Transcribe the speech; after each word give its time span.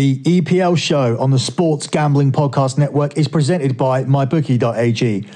The 0.00 0.16
EPL 0.20 0.78
show 0.78 1.18
on 1.20 1.30
the 1.30 1.38
Sports 1.38 1.86
Gambling 1.86 2.32
Podcast 2.32 2.78
Network 2.78 3.18
is 3.18 3.28
presented 3.28 3.76
by 3.76 4.04
MyBookie.ag. 4.04 5.26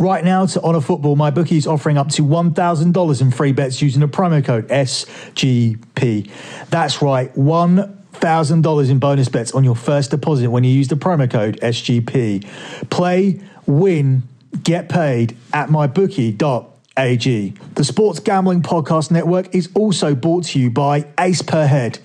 Right 0.00 0.24
now, 0.24 0.44
to 0.44 0.60
honour 0.60 0.80
football, 0.80 1.16
MyBookie 1.16 1.56
is 1.56 1.68
offering 1.68 1.96
up 1.96 2.08
to 2.08 2.22
$1,000 2.22 3.20
in 3.20 3.30
free 3.30 3.52
bets 3.52 3.80
using 3.80 4.00
the 4.00 4.08
promo 4.08 4.44
code 4.44 4.66
SGP. 4.70 6.28
That's 6.68 7.00
right, 7.00 7.32
$1,000 7.36 8.90
in 8.90 8.98
bonus 8.98 9.28
bets 9.28 9.52
on 9.52 9.62
your 9.62 9.76
first 9.76 10.10
deposit 10.10 10.50
when 10.50 10.64
you 10.64 10.72
use 10.72 10.88
the 10.88 10.96
promo 10.96 11.30
code 11.30 11.60
SGP. 11.60 12.90
Play, 12.90 13.40
win, 13.66 14.24
get 14.64 14.88
paid 14.88 15.36
at 15.52 15.68
MyBookie.ag. 15.68 17.54
The 17.76 17.84
Sports 17.84 18.18
Gambling 18.18 18.62
Podcast 18.62 19.12
Network 19.12 19.54
is 19.54 19.68
also 19.76 20.16
brought 20.16 20.46
to 20.46 20.58
you 20.58 20.72
by 20.72 21.06
Ace 21.20 21.42
Per 21.42 21.68
Head. 21.68 22.00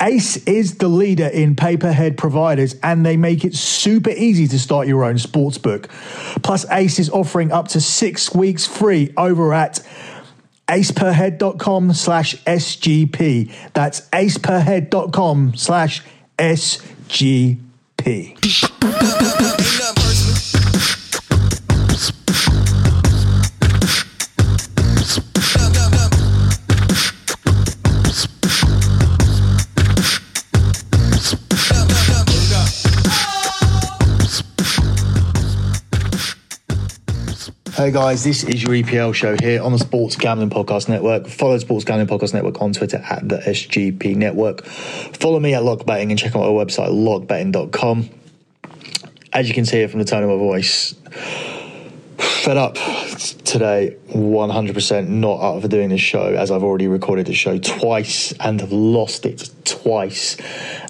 Ace 0.00 0.36
is 0.44 0.78
the 0.78 0.88
leader 0.88 1.26
in 1.26 1.56
pay-per-head 1.56 2.16
providers 2.16 2.74
and 2.82 3.04
they 3.04 3.16
make 3.16 3.44
it 3.44 3.54
super 3.54 4.10
easy 4.10 4.46
to 4.48 4.58
start 4.58 4.86
your 4.86 5.04
own 5.04 5.18
sports 5.18 5.58
book. 5.58 5.88
Plus, 6.42 6.68
Ace 6.70 6.98
is 6.98 7.10
offering 7.10 7.52
up 7.52 7.68
to 7.68 7.80
six 7.80 8.34
weeks 8.34 8.66
free 8.66 9.12
over 9.16 9.52
at 9.52 9.80
aceperhead.com 10.68 11.92
slash 11.92 12.36
SGP. 12.44 13.52
That's 13.72 14.02
aceperhead.com 14.10 15.56
slash 15.56 16.02
SGP. 16.38 17.62
Hey 37.76 37.90
guys, 37.90 38.24
this 38.24 38.42
is 38.42 38.62
your 38.62 38.72
EPL 38.72 39.14
show 39.14 39.36
here 39.38 39.62
on 39.62 39.70
the 39.70 39.78
Sports 39.78 40.16
Gambling 40.16 40.48
Podcast 40.48 40.88
Network. 40.88 41.26
Follow 41.26 41.58
Sports 41.58 41.84
Gambling 41.84 42.08
Podcast 42.08 42.32
Network 42.32 42.62
on 42.62 42.72
Twitter 42.72 42.96
at 42.96 43.28
the 43.28 43.36
SGP 43.36 44.16
Network. 44.16 44.64
Follow 44.64 45.38
me 45.38 45.52
at 45.52 45.62
Lock 45.62 45.84
Betting 45.84 46.10
and 46.10 46.18
check 46.18 46.34
out 46.34 46.42
our 46.42 46.64
website, 46.64 46.88
lockbetting.com. 46.88 48.08
As 49.34 49.46
you 49.46 49.54
can 49.54 49.66
hear 49.66 49.88
from 49.88 49.98
the 49.98 50.06
tone 50.06 50.22
of 50.22 50.30
my 50.30 50.36
voice, 50.36 50.94
fed 52.16 52.56
up 52.56 52.76
today 53.44 53.94
100% 54.08 55.08
not 55.08 55.40
up 55.40 55.60
for 55.60 55.68
doing 55.68 55.90
this 55.90 56.00
show 56.00 56.32
as 56.32 56.50
I've 56.50 56.62
already 56.62 56.88
recorded 56.88 57.26
the 57.26 57.34
show 57.34 57.58
twice 57.58 58.32
and 58.40 58.58
have 58.62 58.72
lost 58.72 59.26
it 59.26 59.50
twice 59.66 60.38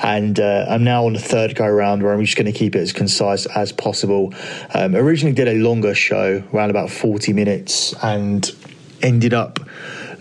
and 0.02 0.38
uh, 0.38 0.66
I'm 0.68 0.84
now 0.84 1.06
on 1.06 1.12
the 1.12 1.18
third 1.18 1.54
go 1.54 1.68
round 1.68 2.02
where 2.02 2.12
I'm 2.12 2.24
just 2.24 2.36
going 2.36 2.50
to 2.50 2.58
keep 2.58 2.74
it 2.74 2.80
as 2.80 2.92
concise 2.92 3.46
as 3.46 3.72
possible 3.72 4.34
um, 4.74 4.94
originally 4.94 5.34
did 5.34 5.48
a 5.48 5.54
longer 5.54 5.94
show 5.94 6.42
around 6.52 6.70
about 6.70 6.90
40 6.90 7.32
minutes 7.32 7.94
and 8.02 8.50
ended 9.02 9.34
up 9.34 9.60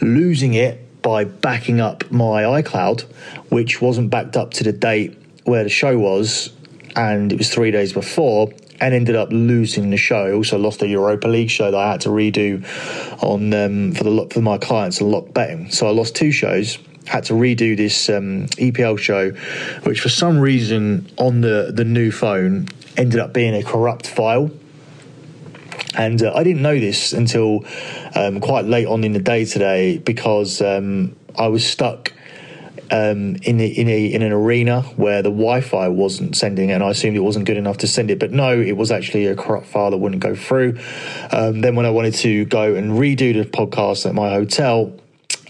losing 0.01 0.53
it 0.53 1.01
by 1.01 1.23
backing 1.23 1.79
up 1.79 2.09
my 2.11 2.43
iCloud 2.61 3.01
which 3.49 3.81
wasn't 3.81 4.09
backed 4.09 4.37
up 4.37 4.51
to 4.51 4.63
the 4.63 4.73
date 4.73 5.17
where 5.43 5.63
the 5.63 5.69
show 5.69 5.97
was 5.97 6.51
and 6.95 7.31
it 7.31 7.37
was 7.37 7.49
three 7.49 7.71
days 7.71 7.93
before 7.93 8.51
and 8.79 8.93
ended 8.93 9.15
up 9.15 9.29
losing 9.31 9.89
the 9.89 9.97
show. 9.97 10.25
I 10.25 10.31
also 10.33 10.57
lost 10.57 10.79
the 10.79 10.87
Europa 10.87 11.27
League 11.27 11.49
show 11.49 11.71
that 11.71 11.77
I 11.77 11.91
had 11.91 12.01
to 12.01 12.09
redo 12.09 12.63
on 13.23 13.53
um, 13.53 13.93
for 13.93 14.03
the 14.03 14.27
for 14.31 14.41
my 14.41 14.57
clients 14.57 14.99
and 15.01 15.11
lock 15.11 15.33
betting. 15.33 15.71
So 15.71 15.87
I 15.87 15.91
lost 15.91 16.15
two 16.15 16.31
shows. 16.31 16.77
Had 17.05 17.25
to 17.25 17.33
redo 17.33 17.77
this 17.77 18.09
um, 18.09 18.47
EPL 18.57 18.97
show, 18.97 19.31
which 19.83 20.01
for 20.01 20.09
some 20.09 20.39
reason 20.39 21.07
on 21.17 21.41
the 21.41 21.71
the 21.73 21.85
new 21.85 22.11
phone 22.11 22.67
ended 22.97 23.19
up 23.19 23.33
being 23.33 23.53
a 23.53 23.63
corrupt 23.63 24.07
file. 24.07 24.51
And 25.95 26.21
uh, 26.21 26.33
I 26.33 26.43
didn't 26.43 26.61
know 26.61 26.77
this 26.77 27.13
until 27.13 27.65
um, 28.15 28.41
quite 28.41 28.65
late 28.65 28.87
on 28.87 29.03
in 29.03 29.13
the 29.13 29.19
day 29.19 29.45
today 29.45 29.97
because 29.97 30.61
um, 30.61 31.15
I 31.37 31.47
was 31.47 31.65
stuck 31.65 32.11
um, 32.91 33.35
in 33.43 33.59
in 33.59 33.89
a 33.89 34.05
in 34.05 34.21
an 34.21 34.31
arena 34.31 34.81
where 34.81 35.21
the 35.21 35.29
Wi-Fi 35.29 35.87
wasn't 35.87 36.35
sending, 36.35 36.71
and 36.71 36.83
I 36.83 36.89
assumed 36.89 37.15
it 37.15 37.21
wasn't 37.21 37.45
good 37.45 37.57
enough 37.57 37.77
to 37.79 37.87
send 37.87 38.11
it. 38.11 38.19
But 38.19 38.31
no, 38.31 38.59
it 38.59 38.73
was 38.73 38.91
actually 38.91 39.27
a 39.27 39.35
corrupt 39.35 39.67
file 39.67 39.91
that 39.91 39.97
wouldn't 39.97 40.21
go 40.21 40.35
through. 40.35 40.79
Um, 41.31 41.61
then 41.61 41.75
when 41.75 41.85
I 41.85 41.89
wanted 41.89 42.15
to 42.15 42.45
go 42.45 42.75
and 42.75 42.91
redo 42.91 43.33
the 43.33 43.49
podcast 43.49 44.05
at 44.05 44.13
my 44.13 44.29
hotel, 44.29 44.93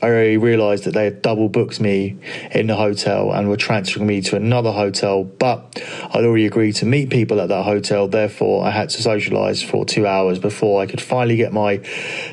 I 0.06 0.34
realised 0.34 0.84
that 0.84 0.94
they 0.94 1.06
had 1.06 1.24
double 1.24 1.50
booked 1.50 1.82
me 1.82 2.18
in 2.52 2.68
the 2.68 2.76
hotel 2.76 3.32
and 3.32 3.50
were 3.50 3.58
transferring 3.58 4.06
me 4.06 4.22
to 4.22 4.36
another 4.36 4.72
hotel, 4.72 5.24
but 5.24 5.82
I'd 6.14 6.24
already 6.24 6.46
agreed 6.46 6.76
to 6.76 6.86
meet 6.86 7.10
people 7.10 7.42
at 7.42 7.50
that 7.50 7.64
hotel. 7.64 8.08
Therefore, 8.08 8.64
I 8.64 8.70
had 8.70 8.90
to 8.90 9.02
socialise 9.02 9.66
for 9.66 9.84
two 9.84 10.06
hours 10.06 10.38
before 10.38 10.82
I 10.82 10.86
could 10.86 11.02
finally 11.02 11.38
get 11.38 11.54
my 11.54 11.78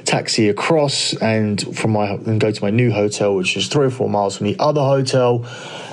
taxi 0.04 0.50
across 0.50 1.14
and 1.14 1.76
from 1.76 1.92
my 1.92 2.10
and 2.10 2.38
go 2.38 2.50
to 2.52 2.62
my 2.62 2.70
new 2.70 2.90
hotel, 2.92 3.34
which 3.34 3.56
is 3.56 3.68
three 3.68 3.86
or 3.86 3.90
four 3.90 4.10
miles 4.10 4.36
from 4.36 4.48
the 4.48 4.56
other 4.58 4.82
hotel. 4.82 5.46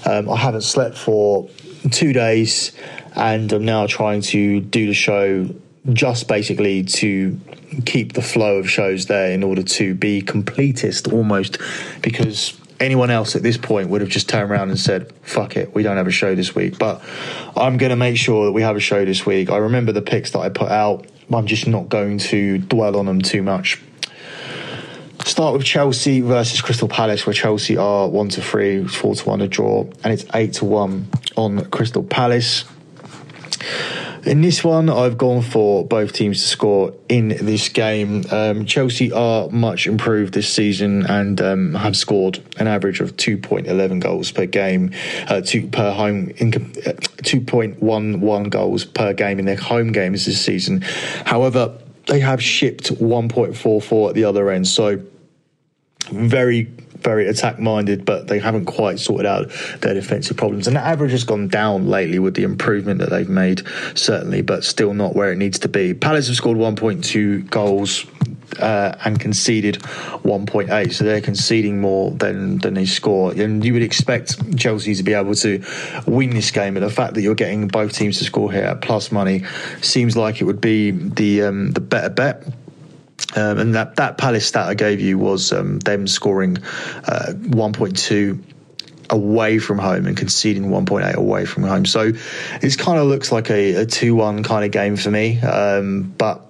Um, 0.05 0.29
I 0.29 0.35
haven't 0.35 0.63
slept 0.63 0.97
for 0.97 1.47
two 1.91 2.11
days, 2.11 2.73
and 3.15 3.51
I'm 3.53 3.63
now 3.63 3.87
trying 3.87 4.21
to 4.33 4.59
do 4.59 4.87
the 4.87 4.93
show 4.93 5.47
just 5.93 6.27
basically 6.27 6.83
to 6.83 7.39
keep 7.85 8.13
the 8.13 8.21
flow 8.21 8.57
of 8.57 8.69
shows 8.69 9.05
there 9.05 9.31
in 9.31 9.43
order 9.43 9.63
to 9.63 9.95
be 9.95 10.21
completist 10.21 11.11
almost 11.11 11.57
because 12.01 12.59
anyone 12.79 13.09
else 13.09 13.35
at 13.35 13.43
this 13.43 13.57
point 13.57 13.89
would 13.89 14.01
have 14.01 14.09
just 14.09 14.29
turned 14.29 14.49
around 14.49 14.69
and 14.69 14.79
said, 14.79 15.11
fuck 15.21 15.55
it, 15.57 15.73
we 15.73 15.83
don't 15.83 15.97
have 15.97 16.07
a 16.07 16.11
show 16.11 16.35
this 16.35 16.55
week. 16.55 16.77
But 16.77 17.01
I'm 17.55 17.77
going 17.77 17.89
to 17.89 17.95
make 17.95 18.17
sure 18.17 18.45
that 18.45 18.51
we 18.51 18.61
have 18.61 18.75
a 18.75 18.81
show 18.81 19.05
this 19.05 19.25
week. 19.25 19.49
I 19.49 19.57
remember 19.57 19.91
the 19.91 20.01
picks 20.01 20.31
that 20.31 20.39
I 20.39 20.49
put 20.49 20.69
out. 20.69 21.05
I'm 21.31 21.45
just 21.45 21.67
not 21.67 21.89
going 21.89 22.17
to 22.19 22.57
dwell 22.57 22.97
on 22.97 23.05
them 23.05 23.21
too 23.21 23.43
much. 23.43 23.81
Start 25.25 25.53
with 25.53 25.65
Chelsea 25.65 26.21
versus 26.21 26.61
Crystal 26.61 26.87
Palace, 26.87 27.25
where 27.25 27.33
Chelsea 27.33 27.77
are 27.77 28.07
one 28.07 28.29
to 28.29 28.41
three, 28.41 28.87
four 28.87 29.15
to 29.15 29.25
one 29.25 29.41
a 29.41 29.47
draw, 29.47 29.81
and 30.03 30.13
it's 30.13 30.25
eight 30.33 30.53
to 30.53 30.65
one 30.65 31.09
on 31.35 31.65
Crystal 31.65 32.03
Palace. 32.03 32.63
In 34.25 34.41
this 34.41 34.63
one, 34.65 34.89
I've 34.89 35.17
gone 35.17 35.41
for 35.41 35.85
both 35.85 36.11
teams 36.11 36.41
to 36.41 36.47
score 36.47 36.93
in 37.07 37.29
this 37.29 37.69
game. 37.69 38.25
Um, 38.31 38.65
Chelsea 38.65 39.13
are 39.13 39.49
much 39.49 39.87
improved 39.87 40.33
this 40.33 40.53
season 40.53 41.05
and 41.05 41.39
um, 41.39 41.73
have 41.75 41.95
scored 41.95 42.43
an 42.57 42.67
average 42.67 42.99
of 42.99 43.15
2.11 43.15 44.01
goals 44.01 44.31
per 44.31 44.45
game, 44.45 44.91
uh, 45.27 45.41
two 45.41 45.67
per 45.67 45.91
home, 45.91 46.31
in, 46.37 46.53
uh, 46.53 46.91
2.11 47.23 48.49
goals 48.49 48.83
per 48.83 49.13
game 49.13 49.39
in 49.39 49.45
their 49.45 49.55
home 49.55 49.93
games 49.93 50.25
this 50.25 50.43
season. 50.43 50.81
However, 51.25 51.77
they 52.07 52.19
have 52.19 52.43
shipped 52.43 52.91
1.44 52.95 54.09
at 54.09 54.15
the 54.15 54.25
other 54.25 54.49
end, 54.49 54.67
so 54.67 55.01
very 56.11 56.69
very 57.01 57.27
attack 57.27 57.59
minded, 57.59 58.05
but 58.05 58.27
they 58.27 58.39
haven't 58.39 58.65
quite 58.65 58.99
sorted 58.99 59.25
out 59.25 59.49
their 59.81 59.93
defensive 59.93 60.37
problems. 60.37 60.67
And 60.67 60.75
the 60.75 60.81
average 60.81 61.11
has 61.11 61.23
gone 61.23 61.47
down 61.47 61.87
lately 61.87 62.19
with 62.19 62.35
the 62.35 62.43
improvement 62.43 62.99
that 62.99 63.09
they've 63.09 63.29
made, 63.29 63.63
certainly, 63.95 64.41
but 64.41 64.63
still 64.63 64.93
not 64.93 65.15
where 65.15 65.31
it 65.31 65.37
needs 65.37 65.59
to 65.59 65.67
be. 65.69 65.93
Palace 65.93 66.27
have 66.27 66.35
scored 66.35 66.57
1.2 66.57 67.49
goals. 67.49 68.05
Uh, 68.57 68.97
and 69.05 69.19
conceded 69.19 69.75
1.8, 69.75 70.91
so 70.91 71.03
they're 71.03 71.21
conceding 71.21 71.79
more 71.79 72.09
than 72.11 72.57
than 72.57 72.73
they 72.73 72.85
score. 72.85 73.31
And 73.31 73.63
you 73.63 73.73
would 73.73 73.83
expect 73.83 74.57
Chelsea 74.57 74.95
to 74.95 75.03
be 75.03 75.13
able 75.13 75.35
to 75.35 75.63
win 76.07 76.31
this 76.31 76.49
game. 76.49 76.75
And 76.75 76.83
the 76.83 76.89
fact 76.89 77.13
that 77.13 77.21
you're 77.21 77.35
getting 77.35 77.67
both 77.67 77.93
teams 77.93 78.17
to 78.17 78.23
score 78.23 78.51
here 78.51 78.63
at 78.63 78.81
plus 78.81 79.11
money 79.11 79.43
seems 79.81 80.17
like 80.17 80.41
it 80.41 80.45
would 80.45 80.59
be 80.59 80.89
the 80.89 81.43
um, 81.43 81.71
the 81.71 81.79
better 81.79 82.09
bet. 82.09 82.43
Um, 83.35 83.59
and 83.59 83.75
that, 83.75 83.97
that 83.97 84.17
Palace 84.17 84.47
stat 84.47 84.67
I 84.67 84.73
gave 84.73 85.01
you 85.01 85.17
was 85.17 85.51
um, 85.51 85.79
them 85.79 86.07
scoring 86.07 86.57
uh, 87.05 87.33
1.2 87.33 88.43
away 89.09 89.59
from 89.59 89.79
home 89.79 90.05
and 90.05 90.15
conceding 90.15 90.65
1.8 90.65 91.15
away 91.15 91.45
from 91.45 91.63
home. 91.63 91.85
So 91.85 92.11
it 92.61 92.77
kind 92.77 92.99
of 92.99 93.07
looks 93.07 93.31
like 93.31 93.49
a, 93.49 93.75
a 93.75 93.85
2 93.85 94.15
1 94.15 94.43
kind 94.43 94.65
of 94.65 94.71
game 94.71 94.95
for 94.95 95.11
me. 95.11 95.39
Um, 95.39 96.13
but 96.17 96.45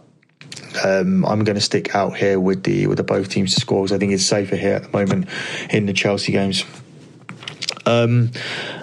um, 0.83 1.25
I'm 1.25 1.43
going 1.43 1.55
to 1.55 1.61
stick 1.61 1.95
out 1.95 2.15
here 2.15 2.39
with 2.39 2.63
the 2.63 2.87
with 2.87 2.97
the 2.97 3.03
both 3.03 3.29
teams 3.29 3.55
to 3.55 3.61
score 3.61 3.83
because 3.83 3.95
I 3.95 3.97
think 3.97 4.13
it's 4.13 4.25
safer 4.25 4.55
here 4.55 4.75
at 4.75 4.83
the 4.83 4.97
moment 4.97 5.27
in 5.69 5.85
the 5.85 5.93
Chelsea 5.93 6.31
games. 6.31 6.63
Um, 7.85 8.31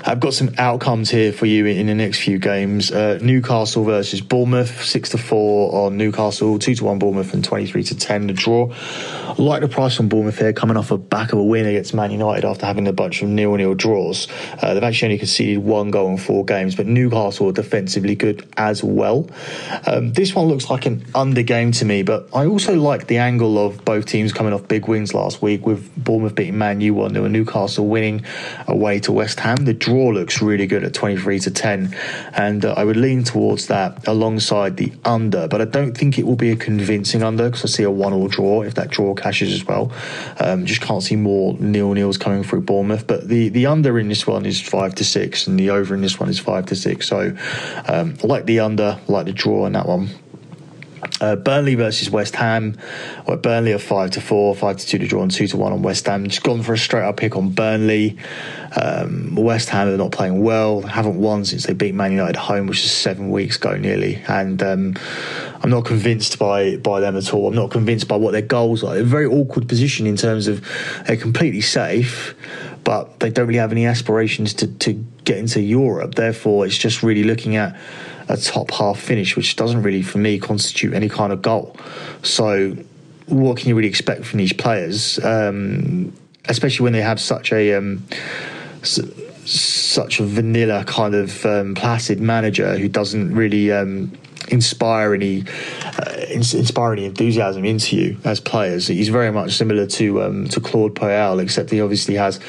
I've 0.04 0.20
got 0.20 0.34
some 0.34 0.54
outcomes 0.58 1.10
here 1.10 1.32
for 1.32 1.46
you 1.46 1.66
in, 1.66 1.87
the 1.87 1.94
next 1.94 2.20
few 2.20 2.38
games. 2.38 2.90
Uh, 2.90 3.19
Newcastle 3.20 3.84
versus 3.84 4.20
Bournemouth, 4.20 4.84
six 4.84 5.10
to 5.10 5.19
four 5.19 5.87
on 5.87 5.96
Newcastle, 5.96 6.58
two 6.58 6.75
to 6.75 6.84
one 6.84 6.98
Bournemouth, 6.98 7.34
and 7.34 7.44
twenty 7.44 7.66
three 7.66 7.82
to 7.84 7.96
ten 7.96 8.26
the 8.26 8.32
draw. 8.32 8.72
I 8.72 9.34
like 9.38 9.62
the 9.62 9.69
price 9.69 9.98
on 10.00 10.08
Bournemouth 10.08 10.38
here, 10.38 10.52
coming 10.52 10.76
off 10.76 10.90
a 10.90 10.98
back 10.98 11.32
of 11.32 11.38
a 11.38 11.43
win 11.43 11.66
against 11.66 11.94
Man 11.94 12.10
United 12.10 12.44
after 12.44 12.66
having 12.66 12.87
a 12.88 12.93
bunch 12.93 13.22
of 13.22 13.28
nil 13.28 13.54
nil 13.56 13.75
draws. 13.75 14.28
Uh, 14.62 14.75
they've 14.75 14.82
actually 14.82 15.06
only 15.06 15.19
conceded 15.19 15.58
one 15.58 15.90
goal 15.90 16.08
in 16.08 16.19
four 16.19 16.44
games, 16.44 16.75
but 16.75 16.87
Newcastle 16.87 17.49
are 17.49 17.52
defensively 17.52 18.14
good 18.14 18.46
as 18.56 18.82
well. 18.82 19.28
Um, 19.87 20.12
this 20.12 20.34
one 20.34 20.46
looks 20.46 20.70
like 20.70 20.87
an 20.87 21.04
under 21.14 21.42
game 21.42 21.72
to 21.72 21.84
me, 21.84 22.02
but 22.02 22.28
I 22.34 22.46
also 22.46 22.76
like 22.76 23.08
the 23.08 23.19
angle 23.19 23.58
of 23.58 23.84
both 23.84 24.06
teams 24.06 24.32
coming 24.32 24.52
off 24.52 24.69
big 24.69 24.88
wins 24.88 25.14
last 25.14 25.42
week 25.42 25.66
with 25.66 25.92
Bournemouth 25.96 26.34
beating 26.34 26.58
Man 26.58 26.81
U 26.81 26.94
one 26.94 27.12
0 27.12 27.25
and 27.25 27.32
Newcastle 27.32 27.87
winning 27.87 28.25
away 28.66 28.86
to 28.94 29.12
West 29.12 29.41
Ham. 29.41 29.56
The 29.65 29.75
draw 29.75 30.09
looks 30.09 30.41
really 30.41 30.67
good 30.67 30.85
at 30.85 30.94
23 30.94 31.41
to 31.41 31.50
10, 31.50 31.94
and 32.35 32.65
uh, 32.65 32.75
I 32.77 32.85
would 32.85 32.97
lean 32.97 33.25
towards 33.25 33.67
that 33.67 34.06
alongside 34.06 34.77
the 34.77 34.93
under, 35.05 35.49
but 35.49 35.61
I 35.61 35.65
don't 35.65 35.97
think 35.97 36.19
it 36.19 36.27
will 36.27 36.37
be 36.37 36.50
a 36.50 36.56
convincing 36.56 37.23
under 37.23 37.50
because 37.50 37.65
I 37.65 37.69
see 37.69 37.83
a 37.83 37.91
one 37.91 38.12
all 38.12 38.29
draw 38.29 38.62
if 38.62 38.75
that 38.75 38.91
draw 38.91 39.15
cashes 39.15 39.53
as 39.53 39.65
well. 39.67 39.93
Um, 40.38 40.65
just 40.65 40.81
can't 40.81 41.03
see 41.03 41.17
more 41.17 41.55
nil 41.59 41.93
nils 41.93 42.17
coming 42.17 42.43
through 42.43 42.62
Bournemouth, 42.62 43.06
but 43.06 43.29
the, 43.29 43.49
the 43.49 43.67
under 43.67 43.99
in 43.99 44.09
this 44.09 44.27
one 44.27 44.47
is 44.47 44.61
five 44.61 44.94
to 44.97 45.05
six, 45.05 45.47
and 45.47 45.59
the 45.59 45.71
over 45.71 45.94
in 45.94 46.00
this 46.00 46.21
one 46.21 46.29
is 46.29 46.38
five 46.38 46.67
to 46.67 46.77
six. 46.77 47.09
So 47.09 47.37
um, 47.88 48.15
I 48.23 48.27
like 48.27 48.47
the 48.47 48.61
under, 48.61 48.99
like 49.09 49.27
the 49.27 49.33
draw 49.33 49.67
in 49.67 49.73
that 49.73 49.87
one. 49.87 50.09
Uh, 51.20 51.37
Burnley 51.37 51.75
versus 51.75 52.10
West 52.10 52.37
Ham. 52.37 52.76
Well, 53.26 53.37
Burnley 53.37 53.72
are 53.72 53.78
five 53.78 54.12
to 54.12 54.20
four, 54.20 54.54
five 54.54 54.76
to 54.78 54.87
two 54.87 54.98
to 54.98 55.06
draw, 55.06 55.22
and 55.22 55.31
two 55.31 55.46
to 55.46 55.56
one 55.56 55.72
on 55.72 55.82
West 55.82 56.06
Ham. 56.06 56.26
Just 56.26 56.43
gone 56.43 56.62
for 56.62 56.75
a 56.75 56.78
straight 56.78 57.04
up 57.04 57.16
pick 57.16 57.37
on 57.37 57.50
Burnley. 57.50 58.16
Um, 58.75 59.34
West 59.34 59.69
Ham 59.70 59.88
are 59.88 59.96
not 59.96 60.12
playing 60.12 60.43
well. 60.43 60.82
Haven't 60.82 61.19
won 61.19 61.44
since 61.44 61.66
they 61.66 61.72
beat 61.72 61.94
Man 61.94 62.12
United 62.12 62.37
home, 62.37 62.66
which 62.66 62.84
is 62.84 62.93
seven 62.93 63.31
weeks 63.31 63.56
ago 63.56 63.76
nearly. 63.76 64.22
And 64.28 64.62
um, 64.62 64.94
I'm 65.62 65.70
not 65.70 65.84
convinced 65.84 66.38
by 66.38 66.76
by 66.76 67.00
them 67.00 67.16
at 67.16 67.32
all. 67.32 67.49
I'm 67.49 67.54
not 67.54 67.70
convinced 67.70 68.08
by 68.08 68.16
what 68.16 68.32
their 68.32 68.42
goals 68.42 68.82
are. 68.84 68.94
They're 68.94 69.02
a 69.02 69.06
very 69.06 69.26
awkward 69.26 69.69
position 69.69 70.06
in 70.06 70.16
terms 70.16 70.49
of 70.49 70.66
they're 71.06 71.16
completely 71.16 71.62
safe, 71.62 72.34
but 72.84 73.20
they 73.20 73.31
don't 73.31 73.46
really 73.46 73.58
have 73.58 73.72
any 73.72 73.87
aspirations 73.87 74.54
to 74.54 74.66
to 74.66 74.92
get 75.25 75.38
into 75.38 75.60
Europe. 75.60 76.14
Therefore, 76.14 76.66
it's 76.66 76.78
just 76.78 77.02
really 77.02 77.25
looking 77.25 77.56
at 77.56 77.76
a 78.28 78.37
top 78.37 78.70
half 78.73 78.99
finish, 78.99 79.37
which 79.37 79.56
doesn't 79.56 79.82
really, 79.82 80.02
for 80.02 80.19
me, 80.19 80.38
constitute 80.38 80.94
any 80.94 81.08
kind 81.08 81.32
of 81.32 81.43
goal. 81.43 81.76
So, 82.23 82.76
what 83.26 83.58
can 83.58 83.69
you 83.69 83.75
really 83.75 83.88
expect 83.88 84.25
from 84.25 84.38
these 84.38 84.52
players, 84.52 85.19
um, 85.25 86.12
especially 86.46 86.84
when 86.84 86.93
they 86.93 87.02
have 87.02 87.20
such 87.20 87.52
a 87.52 87.75
um, 87.75 88.05
such 88.82 90.20
a 90.20 90.25
vanilla 90.25 90.84
kind 90.84 91.14
of 91.14 91.44
um, 91.46 91.75
placid 91.75 92.20
manager 92.20 92.76
who 92.76 92.88
doesn't 92.88 93.34
really 93.34 93.73
um, 93.73 94.12
inspire 94.49 95.14
any 95.14 95.44
uh, 95.84 96.17
inspire 96.31 96.93
any 96.93 97.05
enthusiasm 97.05 97.64
into 97.64 97.96
you 97.96 98.17
as 98.25 98.40
players. 98.40 98.87
He's 98.87 99.08
very 99.08 99.32
much 99.32 99.55
similar 99.55 99.87
to 99.87 100.23
um, 100.23 100.49
to 100.49 100.61
Claude 100.61 100.94
Puel, 100.94 101.43
except 101.43 101.70
he 101.70 101.81
obviously 101.81 102.14
has 102.14 102.40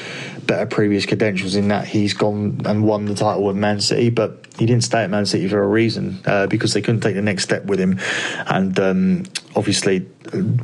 better 0.48 0.66
previous 0.66 1.06
credentials 1.06 1.54
in 1.54 1.68
that 1.68 1.86
he's 1.86 2.14
gone 2.14 2.62
and 2.64 2.82
won 2.82 3.04
the 3.04 3.14
title 3.14 3.44
with 3.44 3.54
Man 3.54 3.80
City, 3.80 4.10
but 4.10 4.46
he 4.58 4.66
didn't 4.66 4.82
stay 4.82 5.04
at 5.04 5.10
Man 5.10 5.26
City 5.26 5.46
for 5.46 5.62
a 5.62 5.68
reason 5.68 6.20
uh, 6.24 6.48
because 6.48 6.72
they 6.72 6.80
couldn't 6.80 7.02
take 7.02 7.14
the 7.14 7.22
next 7.22 7.44
step 7.44 7.66
with 7.66 7.78
him. 7.78 8.00
And 8.46 8.76
um, 8.80 9.24
obviously, 9.54 10.08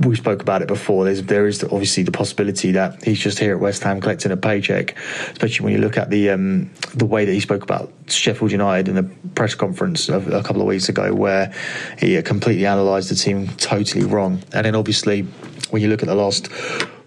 we 0.01 0.17
spoke 0.17 0.41
about 0.41 0.63
it 0.63 0.69
before. 0.69 1.05
There's, 1.05 1.23
there 1.23 1.47
is 1.47 1.63
obviously 1.63 2.03
the 2.03 2.13
possibility 2.13 2.73
that 2.73 3.05
he's 3.05 3.21
just 3.21 3.39
here 3.39 3.55
at 3.55 3.61
West 3.61 3.83
Ham 3.85 4.01
collecting 4.01 4.33
a 4.33 4.37
paycheck, 4.39 4.97
especially 5.31 5.65
when 5.65 5.75
you 5.75 5.81
look 5.81 5.99
at 5.99 6.09
the 6.09 6.31
um, 6.31 6.71
the 6.95 7.07
way 7.07 7.27
that 7.27 7.33
he 7.33 7.41
spoke 7.41 7.63
about 7.63 7.93
Sheffield 8.09 8.53
United 8.53 8.89
in 8.89 8.95
the 8.97 9.05
press 9.35 9.55
conference 9.55 10.09
a, 10.09 10.17
a 10.17 10.43
couple 10.43 10.63
of 10.63 10.67
weeks 10.67 10.89
ago, 10.89 11.15
where 11.15 11.55
he 11.99 12.21
completely 12.23 12.65
analysed 12.65 13.11
the 13.11 13.15
team 13.15 13.49
totally 13.59 14.07
wrong. 14.07 14.43
And 14.55 14.65
then 14.65 14.75
obviously, 14.75 15.23
when 15.71 15.83
you 15.83 15.89
look 15.89 16.03
at 16.03 16.09
the 16.09 16.15
last 16.15 16.49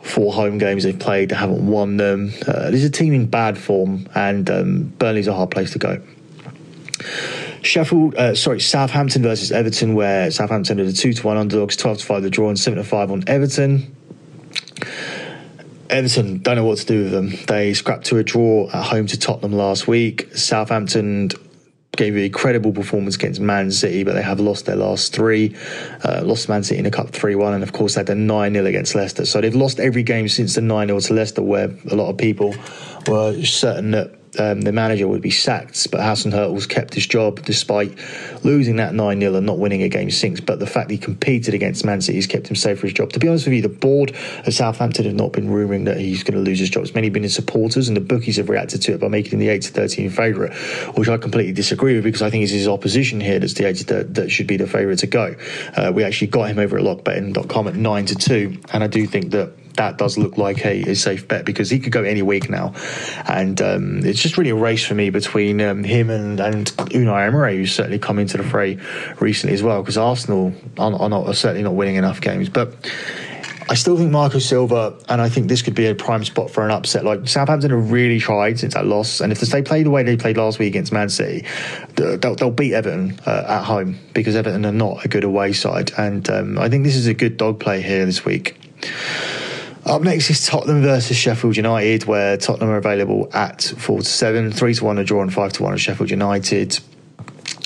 four 0.07 0.33
home 0.33 0.57
games 0.57 0.83
they've 0.83 0.97
played, 0.97 1.29
they 1.29 1.35
haven't 1.35 1.67
won 1.67 1.97
them. 1.97 2.33
Uh, 2.47 2.69
there's 2.71 2.83
a 2.83 2.89
team 2.89 3.13
in 3.13 3.27
bad 3.27 3.57
form, 3.57 4.07
and 4.15 4.49
um, 4.49 4.83
Burnley's 4.97 5.27
a 5.27 5.33
hard 5.33 5.51
place 5.51 5.71
to 5.73 5.79
go. 5.79 6.01
Sheffield, 7.61 8.15
uh, 8.15 8.35
sorry, 8.35 8.59
Southampton 8.59 9.21
versus 9.23 9.51
Everton, 9.51 9.93
where 9.93 10.31
Southampton 10.31 10.79
are 10.79 10.85
the 10.85 10.93
two 10.93 11.13
to 11.13 11.27
one 11.27 11.37
underdogs, 11.37 11.75
twelve 11.75 11.97
to 11.99 12.05
five 12.05 12.23
the 12.23 12.29
draw, 12.29 12.49
and 12.49 12.59
seven 12.59 12.77
to 12.77 12.83
five 12.83 13.11
on 13.11 13.23
Everton. 13.27 13.95
Everton 15.89 16.39
don't 16.39 16.55
know 16.55 16.65
what 16.65 16.79
to 16.79 16.85
do 16.85 17.03
with 17.03 17.11
them. 17.11 17.33
They 17.47 17.73
scrapped 17.73 18.05
to 18.07 18.17
a 18.17 18.23
draw 18.23 18.69
at 18.69 18.83
home 18.83 19.07
to 19.07 19.17
Tottenham 19.17 19.53
last 19.53 19.87
week. 19.87 20.35
Southampton 20.35 21.29
gave 21.97 22.15
a 22.15 22.29
credible 22.29 22.71
performance 22.71 23.15
against 23.15 23.39
Man 23.39 23.71
City, 23.71 24.03
but 24.03 24.13
they 24.13 24.21
have 24.21 24.39
lost 24.39 24.65
their 24.65 24.75
last 24.75 25.13
three. 25.13 25.55
Uh, 26.03 26.21
lost 26.23 26.47
Man 26.47 26.63
City 26.63 26.79
in 26.79 26.85
a 26.85 26.91
cup 26.91 27.09
3 27.09 27.35
1, 27.35 27.53
and 27.53 27.63
of 27.63 27.73
course, 27.73 27.95
they 27.95 27.99
had 27.99 28.09
a 28.09 28.15
9 28.15 28.53
0 28.53 28.65
against 28.65 28.95
Leicester. 28.95 29.25
So 29.25 29.41
they've 29.41 29.55
lost 29.55 29.79
every 29.79 30.03
game 30.03 30.27
since 30.29 30.55
the 30.55 30.61
9 30.61 30.87
0 30.87 30.99
to 30.99 31.13
Leicester, 31.13 31.41
where 31.41 31.71
a 31.91 31.95
lot 31.95 32.09
of 32.09 32.17
people 32.17 32.55
were 33.07 33.43
certain 33.43 33.91
that 33.91 34.16
um, 34.39 34.61
the 34.61 34.71
manager 34.71 35.07
would 35.07 35.21
be 35.21 35.31
sacked, 35.31 35.89
but 35.91 36.01
Hasenhüttl 36.01 36.67
kept 36.69 36.93
his 36.93 37.07
job 37.07 37.43
despite 37.43 37.97
losing 38.43 38.77
that 38.77 38.93
9 38.93 39.19
0 39.19 39.35
and 39.35 39.45
not 39.45 39.57
winning 39.57 39.81
a 39.83 39.89
game 39.89 40.11
since. 40.11 40.39
But 40.39 40.59
the 40.59 40.67
fact 40.67 40.91
he 40.91 40.97
competed 40.97 41.53
against 41.53 41.85
Man 41.85 42.01
City 42.01 42.17
has 42.17 42.27
kept 42.27 42.47
him 42.49 42.55
safe 42.55 42.79
for 42.79 42.87
his 42.87 42.93
job. 42.93 43.11
To 43.13 43.19
be 43.19 43.27
honest 43.27 43.45
with 43.45 43.55
you, 43.55 43.61
the 43.61 43.69
board 43.69 44.15
of 44.45 44.53
Southampton 44.53 45.05
have 45.05 45.15
not 45.15 45.33
been 45.33 45.49
rumouring 45.49 45.85
that 45.85 45.97
he's 45.97 46.23
going 46.23 46.35
to 46.35 46.41
lose 46.41 46.59
his 46.59 46.69
job. 46.69 46.83
It's 46.83 46.93
mainly 46.93 47.09
been 47.09 47.23
his 47.23 47.35
supporters, 47.35 47.87
and 47.87 47.97
the 47.97 48.01
bookies 48.01 48.37
have 48.37 48.49
reacted 48.49 48.81
to 48.83 48.93
it 48.93 48.99
by 48.99 49.07
making 49.07 49.33
him 49.33 49.39
the 49.39 49.49
8 49.49 49.61
to 49.63 49.71
13 49.71 50.09
favourite, 50.09 50.53
which 50.97 51.09
I 51.09 51.17
completely 51.17 51.53
disagree 51.53 51.95
with 51.95 52.03
because 52.03 52.21
I 52.21 52.29
think 52.29 52.43
it's 52.43 52.51
his 52.51 52.67
opposition 52.67 53.19
here 53.19 53.39
that's 53.39 53.53
the 53.53 53.67
8 53.67 53.87
that, 53.87 54.13
that 54.15 54.31
should 54.31 54.47
be 54.47 54.57
the 54.57 54.67
favourite 54.67 54.99
to 54.99 55.07
go. 55.07 55.35
Uh, 55.75 55.91
we 55.93 56.03
actually 56.03 56.27
got 56.27 56.49
him 56.49 56.59
over 56.59 56.77
at 56.77 56.83
lockbetting.com 56.83 57.67
at 57.67 57.75
9 57.75 58.05
to 58.07 58.15
2, 58.15 58.61
and 58.73 58.83
I 58.83 58.87
do 58.87 59.05
think 59.07 59.31
that 59.31 59.53
that 59.77 59.97
does 59.97 60.17
look 60.17 60.37
like 60.37 60.65
a, 60.65 60.91
a, 60.91 60.95
safe 60.95 61.27
bet 61.27 61.45
because 61.45 61.69
he 61.69 61.79
could 61.79 61.91
go 61.91 62.03
any 62.03 62.21
week 62.21 62.49
now, 62.49 62.73
and 63.27 63.61
um, 63.61 63.99
it's 64.05 64.21
just 64.21 64.37
really 64.37 64.49
a 64.49 64.55
race 64.55 64.85
for 64.85 64.95
me 64.95 65.09
between 65.09 65.61
um, 65.61 65.83
him 65.83 66.09
and 66.09 66.39
and 66.39 66.67
Unai 66.67 67.27
Emery, 67.27 67.57
who's 67.57 67.73
certainly 67.73 67.99
come 67.99 68.19
into 68.19 68.37
the 68.37 68.43
fray 68.43 68.77
recently 69.19 69.53
as 69.53 69.63
well. 69.63 69.81
Because 69.81 69.97
Arsenal 69.97 70.53
are, 70.77 70.93
are, 70.93 71.09
not 71.09 71.27
are 71.27 71.33
certainly 71.33 71.63
not 71.63 71.73
winning 71.73 71.95
enough 71.95 72.21
games, 72.21 72.49
but. 72.49 72.75
I 73.69 73.73
still 73.73 73.97
think 73.97 74.11
Marco 74.11 74.39
Silva, 74.39 74.97
and 75.09 75.21
I 75.21 75.27
think 75.27 75.49
this 75.49 75.61
could 75.61 75.75
be 75.75 75.87
a 75.87 75.93
prime 75.93 76.23
spot 76.23 76.49
for 76.49 76.63
an 76.63 76.71
upset. 76.71 77.03
Like 77.03 77.27
Southampton 77.27 77.71
have 77.71 77.91
really 77.91 78.17
tried 78.17 78.57
since 78.59 78.75
that 78.75 78.85
loss, 78.85 79.19
and 79.19 79.29
if 79.29 79.41
they 79.41 79.61
play 79.61 79.83
the 79.83 79.89
way 79.89 80.03
they 80.03 80.15
played 80.15 80.37
last 80.37 80.57
week 80.57 80.69
against 80.69 80.93
Man 80.93 81.09
City, 81.09 81.45
they'll, 81.97 82.35
they'll 82.35 82.49
beat 82.49 82.73
Everton 82.73 83.19
uh, 83.25 83.43
at 83.45 83.63
home 83.65 83.99
because 84.13 84.37
Everton 84.37 84.65
are 84.65 84.71
not 84.71 85.03
a 85.03 85.09
good 85.09 85.25
away 85.25 85.51
side. 85.51 85.91
And 85.97 86.29
um, 86.29 86.57
I 86.57 86.69
think 86.69 86.85
this 86.85 86.95
is 86.95 87.07
a 87.07 87.13
good 87.13 87.35
dog 87.35 87.59
play 87.59 87.81
here 87.81 88.05
this 88.05 88.23
week. 88.23 88.55
Up 89.87 90.01
next 90.01 90.29
is 90.29 90.45
Tottenham 90.45 90.81
versus 90.81 91.15
Sheffield 91.15 91.55
United, 91.55 92.03
where 92.03 92.35
Tottenham 92.35 92.69
are 92.71 92.75
available 92.75 93.29
at 93.33 93.63
four 93.63 93.99
to 93.99 94.05
seven, 94.05 94.51
three 94.51 94.73
to 94.73 94.83
one 94.83 94.97
a 94.97 95.03
draw, 95.05 95.21
and 95.21 95.33
five 95.33 95.53
to 95.53 95.63
one 95.63 95.71
at 95.71 95.79
Sheffield 95.79 96.11
United. 96.11 96.77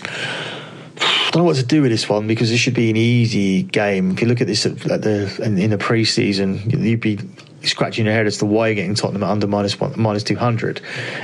I 0.04 1.32
don't 1.32 1.42
know 1.42 1.44
what 1.46 1.56
to 1.56 1.64
do 1.64 1.82
with 1.82 1.90
this 1.90 2.08
one 2.08 2.28
because 2.28 2.52
this 2.52 2.60
should 2.60 2.76
be 2.76 2.92
an 2.92 2.96
easy 2.96 3.64
game. 3.64 4.12
If 4.12 4.22
you 4.22 4.28
look 4.28 4.40
at 4.40 4.46
this 4.46 4.68
at 4.68 4.78
the 4.78 5.36
in, 5.44 5.58
in 5.58 5.72
the 5.72 5.80
pre-season, 5.80 6.62
you'd 6.70 7.00
be 7.00 7.18
scratching 7.64 8.06
your 8.06 8.14
head 8.14 8.28
as 8.28 8.38
to 8.40 8.46
why 8.46 8.68
you're 8.68 8.76
getting 8.76 8.96
Tottenham 8.96 9.24
at 9.24 9.30
under 9.30 9.48
minus 9.48 9.80
one, 9.80 9.94
minus 9.96 10.24
200. 10.24 10.82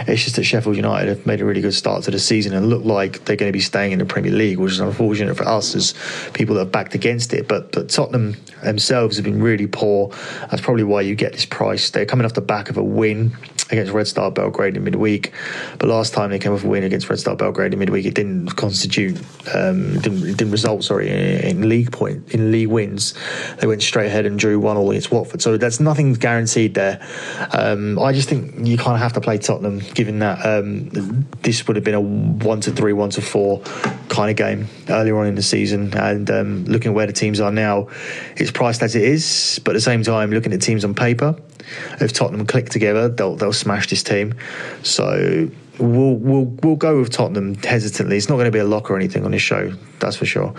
It's 0.07 0.23
just 0.23 0.35
that 0.35 0.43
Sheffield 0.43 0.75
United 0.75 1.09
have 1.09 1.25
made 1.25 1.41
a 1.41 1.45
really 1.45 1.61
good 1.61 1.73
start 1.73 2.03
to 2.03 2.11
the 2.11 2.19
season 2.19 2.53
and 2.53 2.69
look 2.69 2.83
like 2.83 3.25
they're 3.25 3.35
going 3.35 3.49
to 3.49 3.53
be 3.53 3.59
staying 3.59 3.91
in 3.91 3.99
the 3.99 4.05
Premier 4.05 4.31
League, 4.31 4.57
which 4.57 4.73
is 4.73 4.79
unfortunate 4.79 5.35
for 5.35 5.47
us 5.47 5.75
as 5.75 5.93
people 6.33 6.55
that 6.55 6.65
have 6.65 6.71
backed 6.71 6.95
against 6.95 7.33
it. 7.33 7.47
But, 7.47 7.71
but 7.71 7.89
Tottenham 7.89 8.35
themselves 8.63 9.17
have 9.17 9.25
been 9.25 9.41
really 9.41 9.67
poor. 9.67 10.09
That's 10.49 10.61
probably 10.61 10.83
why 10.83 11.01
you 11.01 11.15
get 11.15 11.33
this 11.33 11.45
price. 11.45 11.89
They're 11.89 12.05
coming 12.05 12.25
off 12.25 12.33
the 12.33 12.41
back 12.41 12.69
of 12.69 12.77
a 12.77 12.83
win 12.83 13.35
against 13.69 13.91
Red 13.91 14.07
Star 14.07 14.31
Belgrade 14.31 14.77
in 14.77 14.83
midweek. 14.83 15.33
But 15.79 15.89
last 15.89 16.13
time 16.13 16.29
they 16.29 16.39
came 16.39 16.53
off 16.53 16.63
a 16.63 16.67
win 16.67 16.83
against 16.83 17.09
Red 17.09 17.19
Star 17.19 17.35
Belgrade 17.35 17.73
in 17.73 17.79
midweek, 17.79 18.05
it 18.05 18.13
didn't 18.13 18.49
constitute, 18.49 19.17
um, 19.53 19.99
didn't, 19.99 20.21
didn't 20.37 20.51
result, 20.51 20.83
sorry, 20.83 21.09
in, 21.09 21.67
league 21.67 21.91
point 21.91 22.33
in 22.33 22.51
league 22.51 22.67
wins. 22.67 23.13
They 23.59 23.67
went 23.67 23.81
straight 23.81 24.07
ahead 24.07 24.25
and 24.25 24.39
drew 24.39 24.59
one 24.59 24.77
all 24.77 24.89
against 24.89 25.11
Watford. 25.11 25.41
So 25.41 25.57
that's 25.57 25.79
nothing 25.79 26.13
guaranteed 26.13 26.73
there. 26.75 27.05
Um, 27.51 27.99
I 27.99 28.13
just 28.13 28.29
think 28.29 28.65
you 28.65 28.77
kind 28.77 28.93
of 28.93 28.99
have 28.99 29.13
to 29.13 29.21
play 29.21 29.37
Tottenham, 29.37 29.79
given 29.93 30.19
that 30.19 30.45
um, 30.45 31.25
this 31.41 31.67
would 31.67 31.75
have 31.75 31.83
been 31.83 31.95
a 31.95 32.01
one 32.01 32.61
to 32.61 32.71
three, 32.71 32.93
one 32.93 33.09
to 33.11 33.21
four 33.21 33.61
kind 34.17 34.31
of 34.31 34.35
game 34.35 34.67
earlier 34.89 35.15
on 35.19 35.27
in 35.27 35.35
the 35.35 35.43
season. 35.43 35.95
And 35.95 36.29
um, 36.31 36.65
looking 36.65 36.89
at 36.89 36.95
where 36.95 37.05
the 37.05 37.13
teams 37.13 37.39
are 37.39 37.51
now, 37.51 37.87
it's 38.35 38.49
priced 38.49 38.81
as 38.81 38.95
it 38.95 39.03
is. 39.03 39.59
But 39.63 39.71
at 39.71 39.73
the 39.75 39.81
same 39.81 40.01
time, 40.01 40.31
looking 40.31 40.53
at 40.53 40.61
teams 40.61 40.83
on 40.83 40.95
paper, 40.95 41.35
if 42.01 42.13
Tottenham 42.13 42.47
click 42.47 42.69
together, 42.69 43.09
they'll 43.09 43.35
they'll 43.35 43.53
smash 43.53 43.87
this 43.87 44.01
team. 44.01 44.33
So 44.81 45.49
we'll 45.77 46.15
we'll 46.15 46.45
we'll 46.63 46.75
go 46.75 46.99
with 46.99 47.11
Tottenham 47.11 47.55
hesitantly. 47.55 48.17
It's 48.17 48.27
not 48.27 48.35
going 48.35 48.45
to 48.45 48.51
be 48.51 48.59
a 48.59 48.65
lock 48.65 48.89
or 48.89 48.95
anything 48.95 49.23
on 49.23 49.31
this 49.31 49.43
show, 49.43 49.71
that's 49.99 50.15
for 50.15 50.25
sure. 50.25 50.55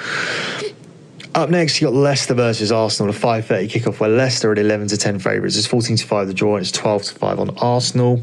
Up 1.35 1.50
next, 1.50 1.81
you 1.81 1.88
got 1.88 1.95
Leicester 1.95 2.35
versus 2.35 2.71
Arsenal, 2.71 3.12
a 3.12 3.17
5:30 3.17 3.69
kickoff 3.69 4.00
where 4.00 4.11
Leicester 4.11 4.53
at 4.53 4.59
11 4.59 4.88
to 4.88 4.97
10 4.97 5.19
favourites. 5.19 5.57
It's 5.57 5.67
14 5.67 5.97
to 5.97 6.07
5 6.07 6.27
the 6.29 6.35
draw, 6.35 6.57
and 6.57 6.62
it's 6.62 6.73
12 6.73 7.03
to 7.03 7.15
5 7.15 7.41
on 7.41 7.50
Arsenal. 7.59 8.23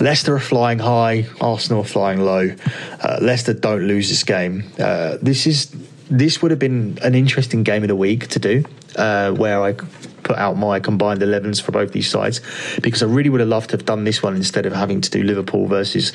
Leicester 0.00 0.34
are 0.34 0.40
flying 0.40 0.78
high, 0.78 1.26
Arsenal 1.40 1.82
are 1.82 1.86
flying 1.86 2.20
low. 2.20 2.54
Uh, 3.00 3.18
Leicester 3.20 3.54
don't 3.54 3.86
lose 3.86 4.08
this 4.08 4.24
game. 4.24 4.64
Uh, 4.78 5.16
this 5.22 5.46
is 5.46 5.74
this 6.10 6.42
would 6.42 6.50
have 6.50 6.60
been 6.60 6.98
an 7.02 7.14
interesting 7.14 7.62
game 7.62 7.82
of 7.82 7.88
the 7.88 7.96
week 7.96 8.28
to 8.28 8.38
do, 8.38 8.64
uh, 8.96 9.32
where 9.32 9.62
I 9.62 9.72
put 9.72 10.36
out 10.36 10.56
my 10.56 10.80
combined 10.80 11.20
11s 11.20 11.62
for 11.62 11.72
both 11.72 11.92
these 11.92 12.10
sides 12.10 12.40
because 12.82 13.02
I 13.02 13.06
really 13.06 13.30
would 13.30 13.40
have 13.40 13.48
loved 13.48 13.70
to 13.70 13.76
have 13.76 13.84
done 13.84 14.04
this 14.04 14.22
one 14.22 14.34
instead 14.34 14.66
of 14.66 14.72
having 14.72 15.00
to 15.00 15.10
do 15.10 15.22
Liverpool 15.22 15.66
versus 15.66 16.12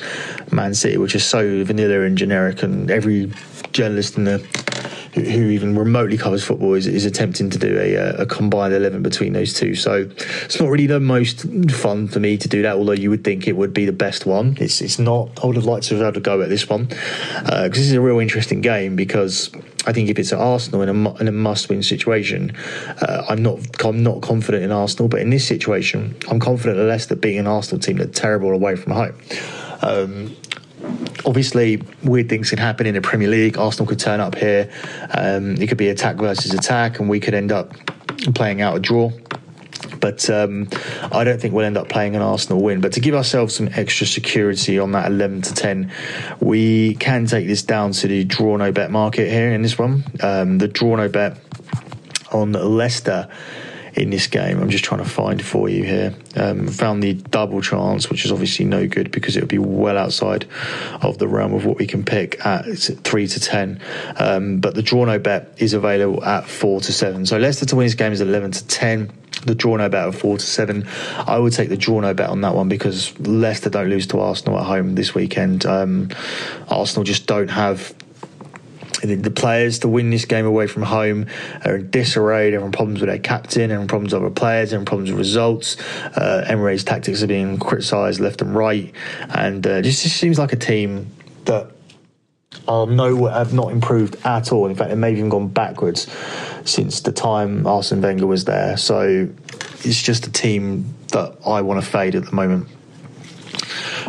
Man 0.50 0.74
City, 0.74 0.96
which 0.96 1.14
is 1.14 1.24
so 1.24 1.64
vanilla 1.64 2.02
and 2.02 2.18
generic, 2.18 2.62
and 2.62 2.90
every 2.90 3.32
journalist 3.72 4.16
in 4.16 4.24
the 4.24 4.38
who, 5.14 5.22
who 5.22 5.50
even 5.50 5.76
remotely 5.76 6.16
covers 6.16 6.44
football 6.44 6.74
is, 6.74 6.86
is 6.86 7.04
attempting 7.04 7.50
to 7.50 7.58
do 7.58 7.78
a, 7.78 8.22
a, 8.22 8.26
combined 8.26 8.74
11 8.74 9.02
between 9.02 9.32
those 9.32 9.52
two. 9.52 9.74
So 9.74 10.08
it's 10.44 10.60
not 10.60 10.68
really 10.68 10.86
the 10.86 11.00
most 11.00 11.46
fun 11.70 12.08
for 12.08 12.20
me 12.20 12.36
to 12.36 12.48
do 12.48 12.62
that, 12.62 12.76
although 12.76 12.92
you 12.92 13.10
would 13.10 13.24
think 13.24 13.48
it 13.48 13.56
would 13.56 13.74
be 13.74 13.84
the 13.84 13.92
best 13.92 14.26
one. 14.26 14.56
It's, 14.60 14.80
it's 14.80 14.98
not. 14.98 15.42
I 15.42 15.46
would 15.46 15.56
have 15.56 15.64
liked 15.64 15.86
to 15.88 15.96
have 15.96 16.04
had 16.04 16.16
a 16.16 16.20
go 16.20 16.42
at 16.42 16.48
this 16.48 16.68
one 16.68 16.86
because 16.86 17.48
uh, 17.48 17.68
this 17.68 17.78
is 17.78 17.92
a 17.92 18.00
real 18.00 18.18
interesting 18.18 18.60
game 18.60 18.96
because 18.96 19.50
I 19.86 19.92
think 19.92 20.10
if 20.10 20.18
it's 20.18 20.32
at 20.32 20.38
Arsenal 20.38 20.82
in 20.82 20.88
a, 20.88 21.14
in 21.16 21.28
a 21.28 21.32
must-win 21.32 21.82
situation, 21.82 22.54
uh, 23.00 23.24
I'm 23.28 23.42
not 23.42 23.60
I'm 23.84 24.02
not 24.02 24.22
confident 24.22 24.62
in 24.62 24.72
Arsenal. 24.72 25.08
But 25.08 25.20
in 25.20 25.30
this 25.30 25.46
situation, 25.46 26.16
I'm 26.30 26.40
confident 26.40 26.78
in 26.78 26.88
Leicester 26.88 27.16
being 27.16 27.38
an 27.38 27.46
Arsenal 27.46 27.80
team 27.80 27.96
that's 27.96 28.18
terrible 28.18 28.50
away 28.50 28.76
from 28.76 28.92
home. 28.92 29.18
Um, 29.82 30.36
obviously, 31.24 31.82
weird 32.02 32.28
things 32.28 32.50
can 32.50 32.58
happen 32.58 32.86
in 32.86 32.94
the 32.94 33.00
Premier 33.00 33.28
League. 33.28 33.58
Arsenal 33.58 33.86
could 33.86 33.98
turn 33.98 34.20
up 34.20 34.34
here. 34.34 34.70
Um, 35.16 35.56
it 35.56 35.68
could 35.68 35.78
be 35.78 35.88
attack 35.88 36.16
versus 36.16 36.52
attack, 36.54 37.00
and 37.00 37.08
we 37.08 37.20
could 37.20 37.34
end 37.34 37.52
up 37.52 37.72
playing 38.34 38.60
out 38.60 38.76
a 38.76 38.80
draw. 38.80 39.10
But 40.00 40.28
um, 40.30 40.68
I 41.12 41.24
don't 41.24 41.40
think 41.40 41.52
we'll 41.52 41.66
end 41.66 41.76
up 41.76 41.88
playing 41.88 42.16
an 42.16 42.22
Arsenal 42.22 42.62
win. 42.62 42.80
But 42.80 42.92
to 42.92 43.00
give 43.00 43.14
ourselves 43.14 43.54
some 43.54 43.68
extra 43.72 44.06
security 44.06 44.78
on 44.78 44.92
that 44.92 45.10
11 45.10 45.42
to 45.42 45.54
10, 45.54 45.92
we 46.40 46.94
can 46.94 47.26
take 47.26 47.46
this 47.46 47.62
down 47.62 47.92
to 47.92 48.08
the 48.08 48.24
draw 48.24 48.56
no 48.56 48.72
bet 48.72 48.90
market 48.90 49.30
here 49.30 49.52
in 49.52 49.62
this 49.62 49.78
one. 49.78 50.04
Um, 50.22 50.58
the 50.58 50.68
draw 50.68 50.96
no 50.96 51.08
bet 51.08 51.38
on 52.32 52.52
Leicester 52.52 53.28
in 53.94 54.10
this 54.10 54.26
game. 54.26 54.60
I'm 54.60 54.70
just 54.70 54.84
trying 54.84 55.02
to 55.02 55.08
find 55.08 55.44
for 55.44 55.68
you 55.68 55.84
here. 55.84 56.14
Um, 56.36 56.68
found 56.68 57.02
the 57.02 57.14
double 57.14 57.60
chance, 57.60 58.08
which 58.08 58.24
is 58.24 58.32
obviously 58.32 58.64
no 58.64 58.86
good 58.86 59.10
because 59.10 59.36
it 59.36 59.40
would 59.40 59.48
be 59.48 59.58
well 59.58 59.98
outside 59.98 60.46
of 61.02 61.18
the 61.18 61.28
realm 61.28 61.54
of 61.54 61.64
what 61.64 61.78
we 61.78 61.86
can 61.86 62.04
pick 62.04 62.44
at 62.44 62.64
three 62.78 63.26
to 63.26 63.40
ten. 63.40 63.80
Um, 64.16 64.60
but 64.60 64.74
the 64.74 64.82
draw 64.82 65.04
no 65.04 65.18
bet 65.18 65.54
is 65.58 65.74
available 65.74 66.24
at 66.24 66.48
four 66.48 66.80
to 66.80 66.92
seven. 66.92 67.26
So 67.26 67.38
Leicester 67.38 67.66
to 67.66 67.76
win 67.76 67.86
this 67.86 67.94
game 67.94 68.12
is 68.12 68.20
eleven 68.20 68.52
to 68.52 68.66
ten. 68.66 69.12
The 69.44 69.54
draw 69.54 69.76
no 69.76 69.88
bet 69.88 70.06
of 70.06 70.16
four 70.16 70.36
to 70.36 70.44
seven. 70.44 70.86
I 71.16 71.38
would 71.38 71.52
take 71.52 71.70
the 71.70 71.76
draw 71.76 72.00
no 72.00 72.12
bet 72.12 72.28
on 72.28 72.42
that 72.42 72.54
one 72.54 72.68
because 72.68 73.18
Leicester 73.20 73.70
don't 73.70 73.88
lose 73.88 74.06
to 74.08 74.20
Arsenal 74.20 74.58
at 74.58 74.66
home 74.66 74.94
this 74.94 75.14
weekend. 75.14 75.64
Um, 75.64 76.10
Arsenal 76.68 77.04
just 77.04 77.26
don't 77.26 77.48
have 77.48 77.94
the 79.02 79.30
players 79.30 79.80
to 79.80 79.88
win 79.88 80.10
this 80.10 80.24
game 80.24 80.46
away 80.46 80.66
from 80.66 80.82
home 80.82 81.26
are 81.64 81.76
in 81.76 81.90
disarray. 81.90 82.50
They're 82.50 82.60
having 82.60 82.72
problems 82.72 83.00
with 83.00 83.08
their 83.08 83.18
captain, 83.18 83.70
having 83.70 83.88
problems 83.88 84.12
with 84.12 84.22
other 84.22 84.34
players, 84.34 84.70
they're 84.70 84.78
having 84.78 84.86
problems 84.86 85.10
with 85.10 85.18
results. 85.18 85.76
Uh, 86.16 86.44
Emery's 86.46 86.84
tactics 86.84 87.22
are 87.22 87.26
being 87.26 87.58
criticised 87.58 88.20
left 88.20 88.42
and 88.42 88.54
right, 88.54 88.92
and 89.30 89.66
uh, 89.66 89.82
just, 89.82 90.02
just 90.02 90.16
seems 90.16 90.38
like 90.38 90.52
a 90.52 90.56
team 90.56 91.10
that 91.44 91.70
are 92.66 92.86
no 92.86 93.26
have 93.26 93.52
not 93.52 93.72
improved 93.72 94.16
at 94.24 94.52
all. 94.52 94.66
In 94.66 94.74
fact, 94.74 94.90
they 94.90 94.96
may 94.96 95.10
have 95.10 95.18
even 95.18 95.30
gone 95.30 95.48
backwards 95.48 96.08
since 96.64 97.00
the 97.00 97.12
time 97.12 97.66
Arsene 97.66 98.00
Wenger 98.00 98.26
was 98.26 98.44
there. 98.44 98.76
So 98.76 99.28
it's 99.82 100.02
just 100.02 100.26
a 100.26 100.32
team 100.32 100.94
that 101.08 101.36
I 101.46 101.62
want 101.62 101.82
to 101.82 101.88
fade 101.88 102.14
at 102.14 102.26
the 102.26 102.32
moment. 102.32 102.68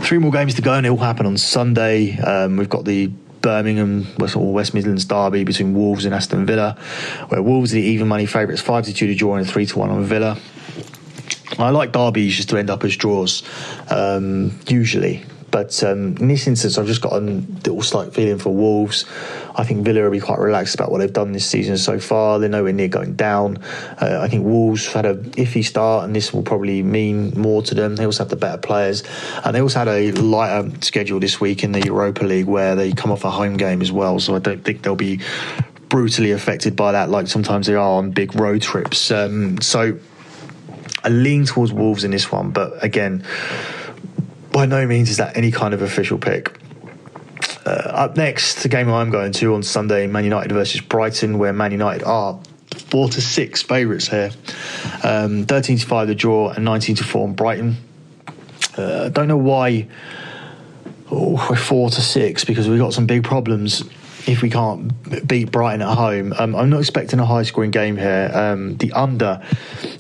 Three 0.02 0.18
more 0.18 0.32
games 0.32 0.56
to 0.56 0.62
go, 0.62 0.74
and 0.74 0.86
it 0.86 0.90
will 0.90 0.98
happen 0.98 1.26
on 1.26 1.38
Sunday. 1.38 2.18
Um, 2.18 2.58
we've 2.58 2.70
got 2.70 2.86
the 2.86 3.12
Birmingham 3.42 4.08
or 4.36 4.54
West 4.54 4.74
Midlands 4.74 5.06
derby 5.06 5.44
between 5.44 5.74
Wolves 5.74 6.06
and 6.06 6.14
Aston 6.14 6.46
Villa, 6.46 6.78
where 7.30 7.42
Wolves 7.42 7.74
are 7.74 7.76
the 7.76 7.82
even 7.82 8.08
money 8.08 8.26
favourites, 8.26 8.62
five 8.62 8.86
to 8.86 8.94
two 8.94 9.08
to 9.08 9.16
draw 9.16 9.36
and 9.36 9.48
three 9.48 9.66
to 9.66 9.80
one 9.80 9.90
on 9.90 10.04
Villa. 10.04 10.38
I 11.60 11.70
like 11.70 11.92
derbies 11.92 12.36
just 12.36 12.50
to 12.50 12.58
end 12.58 12.70
up 12.70 12.84
as 12.84 12.96
draws, 12.96 13.44
um, 13.90 14.58
usually. 14.68 15.26
But 15.52 15.84
um, 15.84 16.16
in 16.18 16.30
this 16.30 16.48
instance, 16.48 16.78
I've 16.78 16.88
just 16.88 17.02
got 17.02 17.14
a 17.14 17.20
little 17.20 17.82
slight 17.82 18.14
feeling 18.14 18.40
for 18.40 18.54
Wolves. 18.54 19.06
I 19.54 19.66
think 19.66 19.84
Villa 19.84 20.04
will 20.04 20.12
be 20.12 20.22
quite 20.22 20.40
relaxed 20.40 20.76
about 20.76 20.92
what 20.92 21.00
they've 21.00 21.12
done 21.12 21.34
this 21.34 21.46
season 21.46 21.78
so 21.78 22.00
far. 22.00 22.40
They're 22.40 22.50
nowhere 22.50 22.72
near 22.72 22.88
going 22.88 23.16
down. 23.16 23.58
Uh, 24.02 24.20
I 24.22 24.30
think 24.30 24.46
Wolves 24.46 24.92
had 24.92 25.06
a 25.06 25.16
iffy 25.16 25.64
start, 25.64 26.06
and 26.06 26.16
this 26.16 26.34
will 26.34 26.44
probably 26.44 26.82
mean 26.82 27.32
more 27.40 27.62
to 27.64 27.76
them. 27.76 27.98
They 27.98 28.06
also 28.06 28.24
have 28.24 28.30
the 28.30 28.38
better 28.38 28.58
players, 28.58 29.04
and 29.44 29.54
they 29.54 29.62
also 29.62 29.80
had 29.80 29.90
a 29.90 30.12
lighter 30.14 30.72
schedule 30.82 31.20
this 31.20 31.42
week 31.42 31.64
in 31.64 31.74
the 31.74 31.82
Europa 31.82 32.24
League 32.24 32.48
where 32.48 32.76
they 32.76 32.94
come 32.94 33.12
off 33.12 33.26
a 33.26 33.32
home 33.32 33.58
game 33.58 33.82
as 33.82 33.92
well. 33.92 34.20
So 34.20 34.36
I 34.36 34.40
don't 34.40 34.64
think 34.64 34.84
they'll 34.84 34.96
be 34.96 35.20
brutally 35.90 36.32
affected 36.32 36.78
by 36.78 36.94
that, 36.94 37.10
like 37.10 37.28
sometimes 37.28 37.68
they 37.68 37.76
are 37.76 37.98
on 37.98 38.12
big 38.12 38.34
road 38.40 38.62
trips. 38.62 39.12
Um, 39.12 39.60
so 39.60 40.00
I 41.04 41.10
lean 41.10 41.46
towards 41.46 41.74
Wolves 41.74 42.06
in 42.06 42.12
this 42.12 42.32
one, 42.32 42.52
but 42.52 42.82
again 42.82 43.26
by 44.52 44.66
no 44.66 44.86
means 44.86 45.10
is 45.10 45.18
that 45.18 45.38
any 45.38 45.52
kind 45.52 45.74
of 45.74 45.82
official 45.82 46.18
pick. 46.18 46.58
Uh, 47.66 47.70
up 47.70 48.18
next, 48.18 48.64
the 48.64 48.70
game 48.70 48.90
I'm 48.90 49.12
going 49.12 49.32
to 49.34 49.54
on 49.54 49.64
Sunday, 49.64 50.08
Man 50.08 50.24
United 50.24 50.52
versus 50.52 50.82
Brighton, 50.82 51.38
where 51.38 51.54
Man 51.54 51.72
United 51.72 52.04
are 52.04 52.40
four 52.76 53.10
to 53.10 53.22
six 53.22 53.62
favourites 53.62 54.08
here. 54.08 54.32
Um, 55.04 55.46
13 55.46 55.78
to 55.78 55.86
5 55.86 56.08
the 56.08 56.16
draw 56.16 56.50
and 56.50 56.66
19 56.66 56.98
to 56.98 57.04
4 57.04 57.28
on 57.28 57.34
Brighton. 57.34 57.78
Uh, 58.78 59.10
don't 59.10 59.28
know 59.28 59.38
why 59.38 59.88
oh, 61.12 61.48
we're 61.50 61.56
four 61.56 61.90
to 61.90 62.02
six 62.02 62.46
because 62.46 62.70
we've 62.70 62.80
got 62.80 62.94
some 62.94 63.06
big 63.06 63.24
problems 63.24 63.84
if 64.28 64.42
we 64.42 64.50
can't 64.50 65.28
beat 65.28 65.52
Brighton 65.52 65.82
at 65.82 65.96
home. 65.96 66.34
Um, 66.38 66.56
I'm 66.56 66.70
not 66.70 66.80
expecting 66.80 67.20
a 67.20 67.26
high 67.26 67.44
scoring 67.44 67.72
game 67.72 67.98
here. 67.98 68.32
Um, 68.34 68.78
the 68.78 68.92
under 68.94 69.42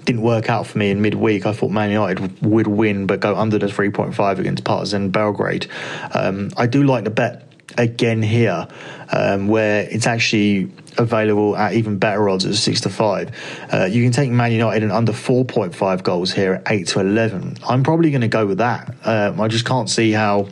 didn't 0.05 0.21
work 0.21 0.49
out 0.49 0.67
for 0.67 0.77
me 0.77 0.91
in 0.91 1.01
midweek. 1.01 1.45
I 1.45 1.53
thought 1.53 1.71
Man 1.71 1.89
United 1.89 2.41
would 2.41 2.67
win, 2.67 3.07
but 3.07 3.19
go 3.19 3.35
under 3.35 3.57
the 3.57 3.67
3.5 3.67 4.39
against 4.39 4.63
Partizan 4.63 5.09
Belgrade. 5.09 5.67
Um, 6.13 6.51
I 6.57 6.67
do 6.67 6.83
like 6.83 7.03
the 7.03 7.09
bet 7.09 7.47
again 7.77 8.21
here, 8.21 8.67
um, 9.11 9.47
where 9.47 9.87
it's 9.89 10.07
actually 10.07 10.71
available 10.97 11.55
at 11.55 11.73
even 11.73 11.97
better 11.97 12.27
odds 12.29 12.45
at 12.45 12.55
six 12.55 12.81
to 12.81 12.89
five. 12.89 13.31
Uh, 13.71 13.85
you 13.85 14.03
can 14.03 14.11
take 14.11 14.29
Man 14.29 14.51
United 14.51 14.83
and 14.83 14.91
under 14.91 15.13
4.5 15.13 16.03
goals 16.03 16.31
here 16.31 16.55
at 16.55 16.71
eight 16.71 16.87
to 16.89 16.99
11. 16.99 17.57
I'm 17.67 17.83
probably 17.83 18.11
going 18.11 18.21
to 18.21 18.27
go 18.27 18.45
with 18.45 18.57
that. 18.57 18.93
Um, 19.03 19.39
I 19.39 19.47
just 19.47 19.65
can't 19.65 19.89
see 19.89 20.11
how 20.11 20.47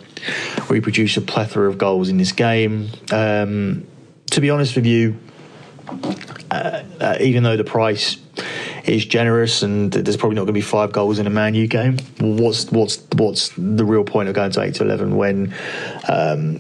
we 0.70 0.82
produce 0.82 1.18
a 1.18 1.22
plethora 1.22 1.70
of 1.70 1.78
goals 1.78 2.10
in 2.10 2.18
this 2.18 2.32
game. 2.32 2.90
Um, 3.12 3.88
to 4.32 4.42
be 4.42 4.50
honest 4.50 4.76
with 4.76 4.86
you, 4.86 5.18
uh, 6.52 6.84
uh, 7.00 7.18
even 7.20 7.44
though 7.44 7.58
the 7.58 7.64
price 7.64 8.18
is 8.86 9.06
generous 9.06 9.64
and 9.64 9.92
there's 9.92 10.18
probably 10.18 10.36
not 10.36 10.42
going 10.42 10.48
to 10.48 10.54
be 10.54 10.62
five 10.62 10.92
goals 10.92 11.20
in 11.20 11.28
a 11.28 11.30
Man 11.30 11.54
U 11.56 11.68
game, 11.68 11.98
what's 12.20 12.72
what's 12.72 12.98
what's 13.16 13.50
the 13.58 13.86
real 13.86 14.04
point 14.04 14.30
of 14.30 14.36
going 14.36 14.52
to 14.52 14.62
eight 14.62 14.76
to 14.76 14.84
eleven 14.84 15.16
when 15.16 15.54
um, 16.08 16.60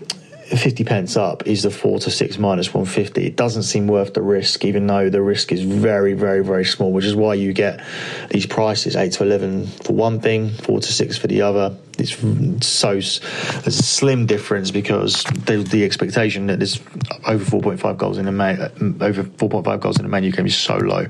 50 0.58 0.84
pence 0.84 1.16
up 1.16 1.46
is 1.46 1.62
the 1.62 1.70
4 1.70 2.00
to 2.00 2.10
6 2.10 2.39
minus 2.39 2.74
150. 2.74 3.24
It 3.24 3.36
doesn't 3.36 3.63
seem 3.63 3.88
worth 3.88 4.16
the 4.16 4.24
risk, 4.24 4.66
even 4.66 4.88
though 4.88 5.10
the 5.10 5.22
risk 5.22 5.51
is 5.51 5.62
very, 5.62 6.13
very, 6.13 6.44
very 6.44 6.66
small, 6.66 6.92
which 6.92 7.06
is 7.06 7.16
why 7.16 7.36
you 7.36 7.54
get 7.54 7.84
these 8.32 8.48
prices 8.48 8.96
8 8.96 9.12
to 9.13 9.24
11 9.24 9.68
for 9.68 9.94
one 9.94 10.20
thing, 10.20 10.50
4 10.50 10.80
to 10.80 10.92
6 10.92 11.18
for 11.20 11.28
the 11.28 11.44
other 11.44 11.78
it's 12.00 12.65
so 12.65 12.94
there's 12.94 13.68
a 13.68 13.72
slim 13.72 14.25
difference 14.25 14.72
because 14.72 15.24
there's 15.46 15.65
the 15.65 15.84
expectation 15.84 16.48
that 16.48 16.60
there's 16.60 16.79
over 17.25 17.44
4.5 17.44 17.98
goals 17.98 18.18
in 18.18 18.27
a 18.27 18.32
man, 18.32 18.60
over 19.01 19.24
4.5 19.24 19.79
goals 19.79 20.00
in 20.00 20.06
a 20.06 20.10
Man 20.10 20.24
U 20.24 20.32
game 20.32 20.46
is 20.46 20.58
so 20.58 20.77
low. 20.77 21.06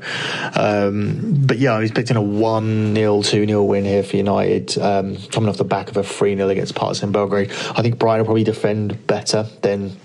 Um, 0.55 1.43
but 1.45 1.57
yeah, 1.57 1.73
I'm 1.73 1.83
expecting 1.83 2.17
a 2.17 2.21
1 2.21 2.95
0, 2.95 3.21
2 3.21 3.45
0 3.45 3.63
win 3.63 3.85
here 3.85 4.03
for 4.03 4.17
United, 4.17 4.77
um, 4.79 5.17
coming 5.31 5.49
off 5.49 5.57
the 5.57 5.63
back 5.63 5.89
of 5.89 5.97
a 5.97 6.03
3 6.03 6.35
0 6.35 6.49
against 6.49 6.75
Partizan 6.75 7.11
Belgrade. 7.11 7.51
I 7.51 7.81
think 7.81 7.99
Brighton 7.99 8.21
will 8.21 8.25
probably 8.25 8.43
defend 8.43 9.07
better 9.07 9.43
than 9.61 9.97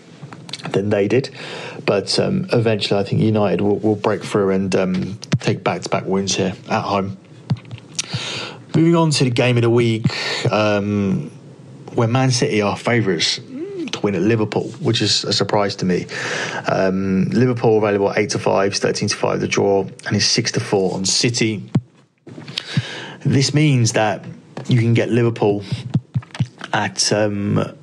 than 0.71 0.91
they 0.91 1.09
did. 1.09 1.31
But 1.85 2.19
um, 2.19 2.47
eventually, 2.53 3.01
I 3.01 3.05
think 3.05 3.21
United 3.21 3.61
will, 3.61 3.79
will 3.79 3.97
break 3.97 4.23
through 4.23 4.51
and 4.51 4.75
um, 4.75 5.19
take 5.41 5.63
back 5.63 5.83
to 5.83 5.89
back 5.89 6.07
wins 6.07 6.37
here 6.37 6.55
at 6.71 6.83
home. 6.83 7.19
Moving 8.77 8.97
on 8.97 9.11
to 9.11 9.25
the 9.25 9.31
game 9.31 9.57
of 9.57 9.63
the 9.63 9.71
week, 9.71 10.05
um, 10.51 11.31
where 11.95 12.09
Man 12.09 12.33
City 12.33 12.61
are 12.61 12.77
favourites 12.77 13.37
to 13.37 14.01
win 14.03 14.17
at 14.17 14.23
Liverpool, 14.23 14.69
which 14.81 15.01
is 15.01 15.23
a 15.23 15.33
surprise 15.33 15.77
to 15.77 15.85
me. 15.85 16.07
Um, 16.67 17.27
Liverpool 17.27 17.79
available 17.79 18.11
at 18.11 18.19
8 18.19 18.31
to 18.31 18.39
5, 18.41 18.75
13 18.75 19.09
to 19.09 19.17
5 19.17 19.41
the 19.41 19.47
draw, 19.47 19.83
and 19.83 20.17
it's 20.17 20.27
6 20.27 20.53
to 20.53 20.61
4 20.61 20.95
on 20.95 21.05
City. 21.05 21.71
This 23.21 23.55
means 23.55 23.93
that 23.93 24.25
you 24.67 24.81
can 24.81 24.93
get 24.93 25.09
Liverpool 25.09 25.63
at 26.73 27.13
um, 27.13 27.77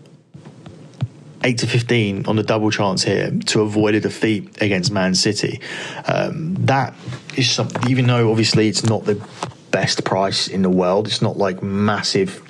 8 1.43 1.57
to 1.59 1.67
15 1.67 2.25
on 2.25 2.35
the 2.35 2.43
double 2.43 2.69
chance 2.69 3.03
here 3.03 3.31
to 3.47 3.61
avoid 3.61 3.95
a 3.95 4.01
defeat 4.01 4.61
against 4.61 4.91
Man 4.91 5.15
City. 5.15 5.61
Um, 6.05 6.55
that 6.65 6.93
is 7.37 7.49
something, 7.49 7.89
even 7.89 8.07
though 8.07 8.29
obviously 8.29 8.67
it's 8.67 8.83
not 8.83 9.05
the 9.05 9.15
best 9.81 10.03
price 10.03 10.47
in 10.47 10.61
the 10.61 10.69
world. 10.69 11.07
It's 11.07 11.23
not 11.23 11.37
like 11.37 11.63
massive. 11.63 12.47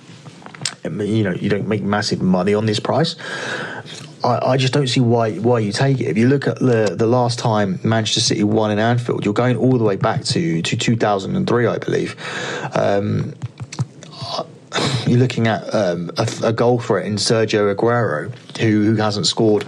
You 0.83 1.23
know, 1.23 1.31
you 1.31 1.49
don't 1.49 1.65
make 1.65 1.81
massive 1.81 2.21
money 2.21 2.53
on 2.53 2.65
this 2.65 2.79
price. 2.79 3.15
I, 4.21 4.51
I, 4.51 4.57
just 4.57 4.73
don't 4.73 4.87
see 4.87 4.99
why 4.99 5.37
why 5.37 5.59
you 5.59 5.71
take 5.71 6.01
it. 6.01 6.07
If 6.07 6.17
you 6.17 6.27
look 6.27 6.45
at 6.45 6.59
the 6.59 6.93
the 6.97 7.07
last 7.07 7.39
time 7.39 7.79
Manchester 7.83 8.19
City 8.19 8.43
won 8.43 8.69
in 8.69 8.79
Anfield, 8.79 9.23
you're 9.23 9.33
going 9.33 9.55
all 9.55 9.77
the 9.77 9.85
way 9.85 9.95
back 9.95 10.25
to 10.25 10.61
to 10.61 10.75
2003, 10.75 11.67
I 11.67 11.77
believe. 11.77 12.15
Um, 12.75 13.33
you're 15.07 15.19
looking 15.19 15.47
at 15.47 15.73
um, 15.73 16.11
a, 16.17 16.27
a, 16.43 16.53
goal 16.53 16.79
threat 16.79 17.05
in 17.05 17.15
Sergio 17.15 17.73
Aguero, 17.73 18.33
who 18.57 18.83
who 18.83 18.95
hasn't 18.95 19.25
scored 19.25 19.65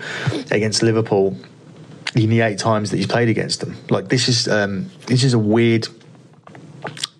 against 0.52 0.84
Liverpool 0.84 1.38
in 2.16 2.30
the 2.30 2.42
eight 2.42 2.60
times 2.60 2.92
that 2.92 2.98
he's 2.98 3.08
played 3.08 3.30
against 3.30 3.62
them. 3.62 3.78
Like 3.90 4.10
this 4.10 4.28
is 4.28 4.50
um, 4.50 4.90
this 5.08 5.24
is 5.24 5.34
a 5.34 5.40
weird 5.40 5.88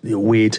weird 0.04 0.58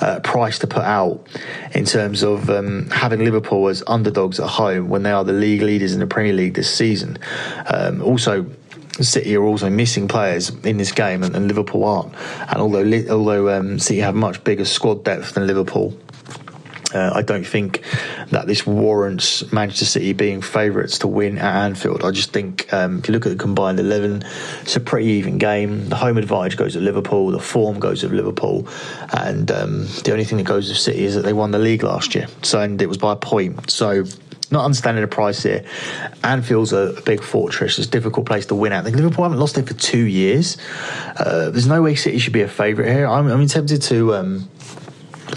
uh, 0.00 0.20
price 0.20 0.58
to 0.60 0.66
put 0.66 0.82
out 0.82 1.26
in 1.74 1.84
terms 1.84 2.22
of 2.22 2.50
um, 2.50 2.88
having 2.90 3.24
Liverpool 3.24 3.68
as 3.68 3.82
underdogs 3.86 4.40
at 4.40 4.48
home 4.48 4.88
when 4.88 5.02
they 5.02 5.10
are 5.10 5.24
the 5.24 5.32
league 5.32 5.62
leaders 5.62 5.92
in 5.92 6.00
the 6.00 6.06
Premier 6.06 6.32
League 6.32 6.54
this 6.54 6.72
season. 6.72 7.18
Um, 7.66 8.02
also, 8.02 8.46
City 9.00 9.36
are 9.36 9.42
also 9.42 9.68
missing 9.68 10.08
players 10.08 10.50
in 10.64 10.78
this 10.78 10.92
game, 10.92 11.22
and, 11.22 11.36
and 11.36 11.48
Liverpool 11.48 11.84
aren't. 11.84 12.14
And 12.48 12.58
although 12.58 12.84
although 13.10 13.50
um, 13.50 13.78
City 13.78 14.00
have 14.00 14.14
much 14.14 14.42
bigger 14.42 14.64
squad 14.64 15.04
depth 15.04 15.34
than 15.34 15.46
Liverpool, 15.46 15.98
uh, 16.94 17.12
I 17.14 17.22
don't 17.22 17.46
think 17.46 17.82
that 18.30 18.46
this 18.46 18.66
warrants 18.66 19.50
Manchester 19.52 19.84
City 19.84 20.12
being 20.12 20.40
favourites 20.40 20.98
to 20.98 21.08
win 21.08 21.38
at 21.38 21.64
Anfield. 21.64 22.04
I 22.04 22.10
just 22.10 22.32
think 22.32 22.72
um, 22.72 22.98
if 22.98 23.08
you 23.08 23.12
look 23.12 23.26
at 23.26 23.30
the 23.30 23.36
combined 23.36 23.80
11, 23.80 24.24
it's 24.62 24.76
a 24.76 24.80
pretty 24.80 25.08
even 25.08 25.38
game. 25.38 25.88
The 25.88 25.96
home 25.96 26.16
advantage 26.16 26.56
goes 26.56 26.74
to 26.74 26.80
Liverpool, 26.80 27.30
the 27.30 27.40
form 27.40 27.80
goes 27.80 28.00
to 28.00 28.08
Liverpool, 28.08 28.68
and 29.12 29.50
um, 29.50 29.86
the 30.04 30.12
only 30.12 30.24
thing 30.24 30.38
that 30.38 30.46
goes 30.46 30.68
to 30.68 30.74
City 30.74 31.04
is 31.04 31.14
that 31.14 31.22
they 31.22 31.32
won 31.32 31.50
the 31.50 31.58
league 31.58 31.82
last 31.82 32.14
year. 32.14 32.28
So, 32.42 32.60
and 32.60 32.80
it 32.80 32.86
was 32.86 32.98
by 32.98 33.14
a 33.14 33.16
point. 33.16 33.70
So, 33.70 34.04
not 34.52 34.64
understanding 34.64 35.02
the 35.02 35.08
price 35.08 35.42
here. 35.42 35.64
Anfield's 36.22 36.72
a, 36.72 37.00
big 37.04 37.20
fortress. 37.20 37.78
It's 37.78 37.88
a 37.88 37.90
difficult 37.90 38.26
place 38.26 38.46
to 38.46 38.54
win 38.54 38.72
at. 38.72 38.84
Liverpool 38.84 39.24
haven't 39.24 39.40
lost 39.40 39.56
there 39.56 39.66
for 39.66 39.74
two 39.74 40.04
years. 40.04 40.56
Uh, 41.16 41.50
there's 41.50 41.66
no 41.66 41.82
way 41.82 41.96
City 41.96 42.18
should 42.18 42.32
be 42.32 42.42
a 42.42 42.48
favourite 42.48 42.88
here. 42.92 43.08
I'm, 43.08 43.26
I'm 43.26 43.46
tempted 43.48 43.82
to. 43.82 44.14
Um, 44.14 44.48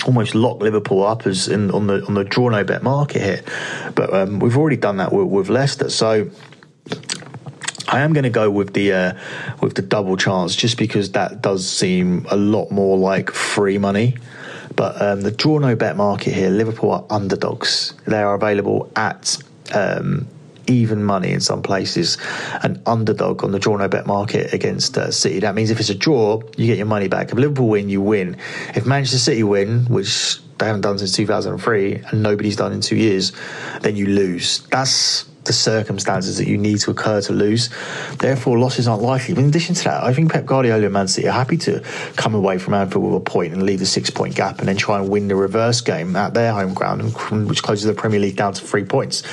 almost 0.05 0.35
lock 0.35 0.61
Liverpool 0.61 1.03
up 1.03 1.25
as 1.25 1.47
in, 1.47 1.71
on 1.71 1.87
the 1.87 2.05
on 2.05 2.13
the 2.13 2.23
draw 2.23 2.49
no 2.49 2.63
bet 2.63 2.83
market 2.83 3.21
here. 3.21 3.43
But 3.95 4.13
um, 4.13 4.39
we've 4.39 4.57
already 4.57 4.77
done 4.77 4.97
that 4.97 5.11
with, 5.13 5.27
with 5.27 5.49
Leicester, 5.49 5.89
so. 5.89 6.29
I 7.91 8.01
am 8.01 8.13
going 8.13 8.23
to 8.23 8.29
go 8.29 8.51
with 8.51 8.73
the 8.73 8.93
uh, 8.93 9.13
with 9.61 9.73
the 9.73 9.81
double 9.81 10.15
chance 10.15 10.55
just 10.55 10.77
because 10.77 11.13
that 11.13 11.41
does 11.41 11.67
seem 11.67 12.27
a 12.29 12.37
lot 12.37 12.69
more 12.69 12.99
like 12.99 13.31
free 13.31 13.79
money. 13.79 14.15
But 14.75 15.01
um, 15.01 15.21
the 15.21 15.31
draw 15.31 15.57
no 15.57 15.75
bet 15.75 15.97
market 15.97 16.33
here, 16.33 16.51
Liverpool 16.51 16.91
are 16.91 17.05
underdogs. 17.09 17.95
They 18.05 18.21
are 18.21 18.35
available 18.35 18.91
at 18.95 19.41
um, 19.73 20.27
even 20.69 21.03
money 21.03 21.31
in 21.31 21.41
some 21.41 21.61
places, 21.61 22.17
an 22.63 22.81
underdog 22.85 23.43
on 23.43 23.51
the 23.51 23.59
draw 23.59 23.75
no 23.75 23.87
bet 23.87 24.05
market 24.05 24.53
against 24.53 24.97
uh, 24.97 25.11
City. 25.11 25.39
That 25.39 25.55
means 25.55 25.71
if 25.71 25.79
it's 25.79 25.89
a 25.89 25.95
draw, 25.95 26.41
you 26.55 26.67
get 26.67 26.77
your 26.77 26.85
money 26.85 27.07
back. 27.07 27.31
If 27.31 27.37
Liverpool 27.37 27.67
win, 27.67 27.89
you 27.89 28.01
win. 28.01 28.37
If 28.75 28.85
Manchester 28.85 29.17
City 29.19 29.43
win, 29.43 29.85
which 29.85 30.39
they 30.57 30.65
haven't 30.65 30.81
done 30.81 30.99
since 30.99 31.13
2003 31.13 31.95
and 31.95 32.23
nobody's 32.23 32.55
done 32.55 32.71
in 32.71 32.81
two 32.81 32.97
years, 32.97 33.31
then 33.81 33.95
you 33.95 34.05
lose. 34.05 34.59
That's 34.67 35.28
the 35.45 35.53
circumstances 35.53 36.37
that 36.37 36.47
you 36.47 36.57
need 36.57 36.79
to 36.79 36.91
occur 36.91 37.21
to 37.21 37.33
lose. 37.33 37.69
Therefore, 38.17 38.59
losses 38.59 38.87
aren't 38.87 39.01
likely. 39.01 39.35
In 39.35 39.47
addition 39.47 39.75
to 39.75 39.83
that, 39.85 40.03
I 40.03 40.13
think 40.13 40.31
Pep 40.31 40.45
Guardiola 40.45 40.83
and 40.83 40.93
Man 40.93 41.07
City 41.07 41.27
are 41.27 41.31
happy 41.31 41.57
to 41.57 41.81
come 42.15 42.35
away 42.35 42.57
from 42.57 42.73
Anfield 42.73 43.03
with 43.03 43.15
a 43.15 43.19
point 43.19 43.53
and 43.53 43.63
leave 43.63 43.79
the 43.79 43.85
six 43.85 44.09
point 44.09 44.35
gap 44.35 44.59
and 44.59 44.67
then 44.67 44.77
try 44.77 44.99
and 44.99 45.09
win 45.09 45.27
the 45.27 45.35
reverse 45.35 45.81
game 45.81 46.15
at 46.15 46.33
their 46.33 46.53
home 46.53 46.73
ground, 46.73 47.13
which 47.47 47.63
closes 47.63 47.85
the 47.85 47.93
Premier 47.93 48.19
League 48.19 48.35
down 48.35 48.53
to 48.53 48.63
three 48.63 48.85
points. 48.85 49.23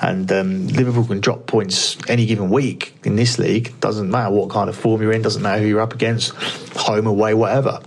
And 0.00 0.30
um, 0.32 0.68
Liverpool 0.68 1.04
can 1.04 1.20
drop 1.20 1.46
points 1.46 1.96
any 2.08 2.26
given 2.26 2.50
week 2.50 2.94
in 3.04 3.16
this 3.16 3.38
league. 3.38 3.78
Doesn't 3.80 4.10
matter 4.10 4.34
what 4.34 4.50
kind 4.50 4.68
of 4.68 4.76
form 4.76 5.02
you're 5.02 5.12
in, 5.12 5.22
doesn't 5.22 5.42
matter 5.42 5.62
who 5.62 5.68
you're 5.68 5.80
up 5.80 5.94
against, 5.94 6.30
home, 6.76 7.06
away, 7.06 7.34
whatever. 7.34 7.80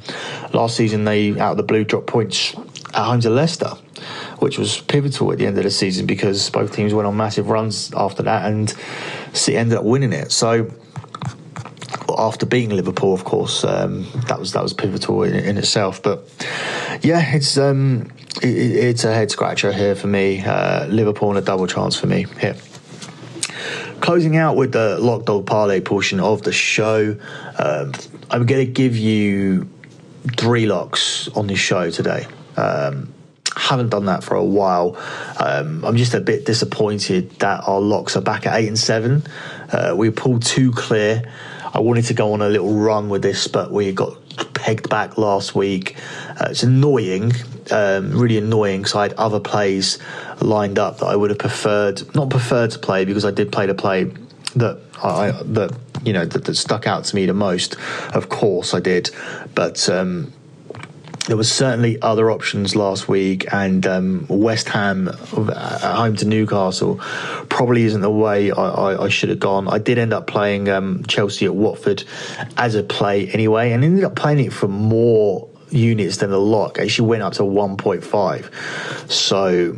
Last 0.54 0.76
season, 0.76 1.06
they 1.06 1.40
out 1.40 1.52
of 1.52 1.58
the 1.58 1.64
blue 1.64 1.84
dropped 1.84 2.08
points 2.08 2.56
at 2.94 3.06
home 3.06 3.22
to 3.22 3.30
Leicester 3.30 3.72
which 4.42 4.58
was 4.58 4.82
pivotal 4.82 5.32
at 5.32 5.38
the 5.38 5.46
end 5.46 5.58
of 5.58 5.64
the 5.64 5.72
season 5.72 6.06
because 6.06 6.50
both 6.50 6.74
teams 6.74 6.94
went 6.94 7.08
on 7.08 7.16
massive 7.16 7.50
runs 7.50 7.94
after 7.94 8.24
that, 8.24 8.52
and 8.52 8.74
City 9.34 9.58
ended 9.58 9.78
up 9.78 9.84
winning 9.84 10.14
it. 10.14 10.32
So 10.32 10.72
after 12.18 12.46
beating 12.46 12.76
Liverpool, 12.76 13.14
of 13.14 13.24
course, 13.24 13.64
um, 13.64 14.06
that 14.28 14.40
was 14.40 14.54
that 14.54 14.64
was 14.64 14.74
pivotal 14.74 15.24
in, 15.24 15.36
in 15.36 15.58
itself. 15.58 16.02
But 16.02 16.24
yeah, 17.02 17.36
it's 17.36 17.58
um, 17.58 18.12
it, 18.42 18.48
it's 18.48 19.04
a 19.04 19.14
head 19.14 19.32
scratcher 19.32 19.72
here 19.72 19.96
for 19.96 20.08
me. 20.08 20.44
Uh, 20.44 20.86
Liverpool 20.88 21.30
and 21.30 21.40
a 21.40 21.42
double 21.42 21.68
chance 21.68 21.96
for 21.96 22.08
me 22.08 22.26
here. 22.40 22.56
Closing 24.02 24.38
out 24.38 24.56
with 24.56 24.72
the 24.72 24.98
lock 25.00 25.26
dog 25.26 25.46
parlay 25.46 25.82
portion 25.82 26.20
of 26.20 26.42
the 26.44 26.54
show, 26.54 27.18
um, 27.58 27.94
I'm 28.30 28.46
going 28.46 28.66
to 28.66 28.72
give 28.72 28.96
you 28.96 29.70
three 30.38 30.66
locks 30.66 31.28
on 31.30 31.48
this 31.48 31.60
show 31.60 31.92
today. 31.92 32.26
Um, 32.56 33.14
haven't 33.60 33.90
done 33.90 34.06
that 34.06 34.24
for 34.24 34.36
a 34.36 34.44
while. 34.44 34.98
Um, 35.38 35.84
I'm 35.84 35.98
just 35.98 36.14
a 36.14 36.22
bit 36.22 36.46
disappointed 36.46 37.32
that 37.40 37.68
our 37.68 37.82
locks 37.82 38.16
are 38.16 38.22
back 38.22 38.48
at 38.48 38.56
eight 38.60 38.68
and 38.68 38.80
seven. 38.80 39.24
Uh, 39.72 39.94
we 39.96 40.10
pulled 40.10 40.44
two 40.44 40.72
clear. 40.72 41.32
I 41.74 41.82
wanted 41.82 42.06
to 42.06 42.14
go 42.14 42.34
on 42.34 42.42
a 42.42 42.50
little 42.50 42.74
run 42.74 43.10
with 43.10 43.22
this, 43.22 43.48
but 43.48 43.72
we 43.72 43.92
got 43.92 44.18
pegged 44.54 44.90
back 44.90 45.18
last 45.18 45.54
week. 45.54 45.98
Uh, 46.30 46.48
it's 46.50 46.64
annoying, 46.64 47.34
um, 47.70 48.12
really 48.18 48.38
annoying, 48.38 48.82
because 48.82 48.96
I 48.96 49.04
had 49.04 49.14
other 49.14 49.40
plays 49.40 50.00
lined 50.42 50.80
up 50.80 51.00
that 51.00 51.06
I 51.06 51.16
would 51.16 51.30
have 51.30 51.40
preferred, 51.40 52.16
not 52.16 52.30
preferred 52.30 52.72
to 52.72 52.80
play 52.80 53.06
because 53.06 53.26
I 53.26 53.32
did 53.32 53.52
play 53.52 53.68
the 53.68 53.76
play 53.76 54.12
that 54.56 54.82
I 55.04 55.32
that 55.32 55.78
you 56.04 56.14
know 56.14 56.26
that, 56.26 56.46
that 56.46 56.56
stuck 56.56 56.88
out 56.88 57.04
to 57.06 57.16
me 57.16 57.26
the 57.26 57.34
most. 57.34 57.76
Of 58.14 58.30
course, 58.30 58.74
I 58.74 58.80
did, 58.80 59.12
but. 59.54 59.90
Um, 59.90 60.34
there 61.30 61.38
was 61.38 61.52
certainly 61.52 62.02
other 62.02 62.32
options 62.32 62.76
last 62.76 63.08
week, 63.08 63.54
and 63.54 63.86
um, 63.86 64.26
West 64.28 64.68
Ham 64.70 65.10
at 65.10 65.96
home 65.96 66.16
to 66.16 66.26
Newcastle 66.26 66.96
probably 67.50 67.84
isn't 67.84 68.02
the 68.02 68.10
way 68.10 68.50
I, 68.50 68.56
I, 68.56 69.04
I 69.04 69.10
should 69.10 69.30
have 69.30 69.38
gone. 69.38 69.68
I 69.68 69.78
did 69.78 70.00
end 70.00 70.12
up 70.12 70.26
playing 70.26 70.70
um, 70.70 71.04
Chelsea 71.08 71.46
at 71.46 71.54
Watford 71.54 72.04
as 72.58 72.74
a 72.74 72.82
play 72.82 73.30
anyway, 73.30 73.74
and 73.74 73.84
ended 73.84 74.06
up 74.06 74.16
playing 74.16 74.40
it 74.40 74.52
for 74.52 74.68
more 74.68 75.48
units 75.70 76.18
than 76.18 76.32
the 76.32 76.40
lock. 76.40 76.80
Actually, 76.80 77.10
went 77.10 77.22
up 77.22 77.34
to 77.34 77.44
1.5. 77.44 79.12
So 79.12 79.78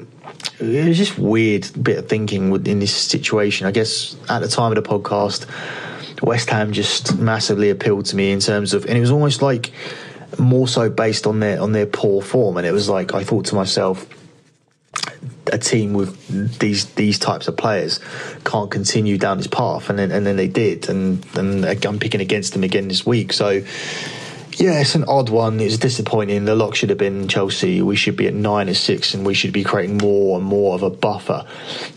it 0.62 0.88
was 0.88 0.98
just 0.98 1.18
weird 1.18 1.68
bit 1.84 1.98
of 1.98 2.08
thinking 2.08 2.66
in 2.66 2.80
this 2.80 2.96
situation. 2.96 3.68
I 3.68 3.72
guess 3.72 4.16
at 4.30 4.40
the 4.40 4.48
time 4.48 4.72
of 4.72 4.82
the 4.82 4.90
podcast, 4.90 5.48
West 6.24 6.50
Ham 6.50 6.72
just 6.72 7.18
massively 7.20 7.70
appealed 7.70 8.06
to 8.06 8.16
me 8.16 8.32
in 8.32 8.40
terms 8.40 8.74
of, 8.74 8.86
and 8.86 8.98
it 8.98 9.02
was 9.02 9.12
almost 9.12 9.42
like 9.42 9.74
more 10.40 10.68
so 10.68 10.90
based 10.90 11.28
on 11.28 11.40
their 11.40 11.62
on 11.62 11.72
their 11.72 11.86
poor 11.86 12.22
form. 12.22 12.58
And 12.58 12.66
it 12.66 12.72
was 12.72 12.90
like 12.90 13.14
I 13.14 13.24
thought 13.24 13.46
to 13.46 13.56
myself, 13.56 14.08
a 15.52 15.58
team 15.58 15.94
with 15.94 16.60
these 16.60 16.86
these 16.94 17.20
types 17.20 17.48
of 17.48 17.58
players 17.58 18.00
can't 18.44 18.72
continue 18.72 19.18
down 19.18 19.38
this 19.38 19.48
path, 19.48 19.90
and 19.90 19.98
then 19.98 20.12
and 20.12 20.26
then 20.26 20.38
they 20.38 20.48
did, 20.48 20.90
and 20.90 21.26
and 21.36 21.66
I'm 21.86 22.00
picking 22.00 22.22
against 22.22 22.54
them 22.54 22.64
again 22.64 22.88
this 22.88 23.06
week. 23.06 23.34
So 23.34 23.62
yeah, 24.60 24.80
it's 24.82 24.96
an 24.96 25.06
odd 25.06 25.30
one. 25.30 25.60
It's 25.60 25.78
disappointing. 25.78 26.46
The 26.46 26.56
lock 26.56 26.76
should 26.76 26.90
have 26.90 26.98
been 26.98 27.28
Chelsea. 27.28 27.82
We 27.82 27.96
should 27.96 28.16
be 28.16 28.28
at 28.28 28.34
nine 28.34 28.70
or 28.70 28.74
six, 28.74 29.14
and 29.14 29.26
we 29.26 29.34
should 29.34 29.54
be 29.54 29.64
creating 29.64 29.98
more 29.98 30.38
and 30.38 30.46
more 30.46 30.76
of 30.76 30.84
a 30.84 30.90
buffer. 30.90 31.46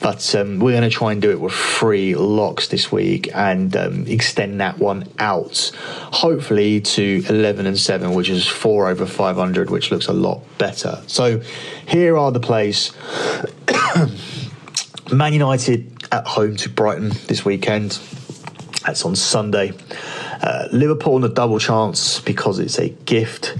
But 0.00 0.34
um, 0.34 0.60
we're 0.60 0.72
going 0.72 0.88
to 0.88 0.90
try 0.90 1.12
and 1.12 1.20
do 1.20 1.30
it 1.30 1.40
with 1.40 1.52
three 1.52 2.14
locks 2.14 2.68
this 2.68 2.92
week 2.92 3.28
and 3.34 3.76
um, 3.76 4.06
extend 4.06 4.60
that 4.60 4.78
one 4.78 5.08
out, 5.18 5.72
hopefully 6.12 6.80
to 6.80 7.24
eleven 7.28 7.66
and 7.66 7.78
seven, 7.78 8.14
which 8.14 8.28
is 8.28 8.46
four 8.46 8.88
over 8.88 9.06
five 9.06 9.36
hundred, 9.36 9.70
which 9.70 9.90
looks 9.90 10.06
a 10.06 10.12
lot 10.12 10.42
better. 10.58 11.02
So 11.06 11.40
here 11.86 12.16
are 12.16 12.30
the 12.30 12.40
plays. 12.40 12.92
Man 15.12 15.32
United 15.32 16.04
at 16.12 16.26
home 16.26 16.56
to 16.56 16.68
Brighton 16.68 17.10
this 17.26 17.44
weekend. 17.44 17.98
That's 18.84 19.04
on 19.04 19.16
Sunday. 19.16 19.72
Uh, 20.42 20.68
Liverpool 20.72 21.14
on 21.14 21.20
the 21.20 21.28
double 21.28 21.58
chance 21.58 22.20
because 22.20 22.58
it's 22.58 22.78
a 22.78 22.88
gift, 22.88 23.56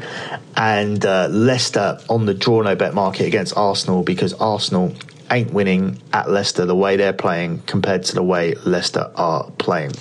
and 0.56 1.04
uh, 1.04 1.28
Leicester 1.30 1.98
on 2.08 2.26
the 2.26 2.34
draw 2.34 2.62
no 2.62 2.74
bet 2.74 2.94
market 2.94 3.26
against 3.26 3.56
Arsenal 3.56 4.02
because 4.02 4.32
Arsenal 4.34 4.94
ain't 5.30 5.52
winning 5.52 6.00
at 6.12 6.30
Leicester 6.30 6.66
the 6.66 6.76
way 6.76 6.96
they're 6.96 7.12
playing 7.12 7.60
compared 7.62 8.04
to 8.04 8.14
the 8.14 8.22
way 8.22 8.54
Leicester 8.64 9.10
are 9.16 9.50
playing. 9.58 9.92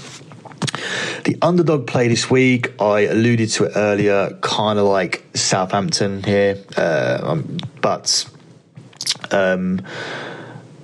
The 1.23 1.37
underdog 1.41 1.87
play 1.87 2.07
this 2.07 2.29
week, 2.29 2.73
I 2.81 3.01
alluded 3.01 3.49
to 3.51 3.65
it 3.65 3.73
earlier, 3.75 4.37
kind 4.41 4.79
of 4.79 4.85
like 4.85 5.23
Southampton 5.33 6.23
here, 6.23 6.63
uh, 6.75 7.19
um, 7.23 7.57
but 7.81 8.29
um, 9.31 9.81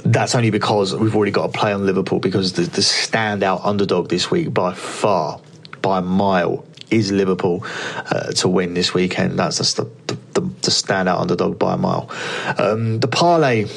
that's 0.05 0.35
only 0.35 0.49
because 0.49 0.95
we've 0.95 1.15
already 1.15 1.31
got 1.31 1.45
a 1.45 1.51
play 1.51 1.73
on 1.73 1.85
Liverpool 1.85 2.19
because 2.19 2.53
the, 2.53 2.63
the 2.63 2.81
standout 2.81 3.65
underdog 3.65 4.09
this 4.09 4.31
week 4.31 4.53
by 4.53 4.73
far 4.73 5.41
by 5.81 5.99
a 5.99 6.01
mile 6.01 6.65
is 6.89 7.11
Liverpool 7.11 7.63
uh, 8.11 8.31
to 8.31 8.47
win 8.47 8.73
this 8.73 8.93
weekend. 8.93 9.37
That's 9.37 9.57
just 9.57 9.77
the, 9.77 9.83
the, 10.07 10.41
the 10.41 10.71
standout 10.71 11.19
underdog 11.19 11.59
by 11.59 11.75
a 11.75 11.77
mile. 11.77 12.09
Um, 12.57 12.99
the 12.99 13.07
parlay 13.07 13.67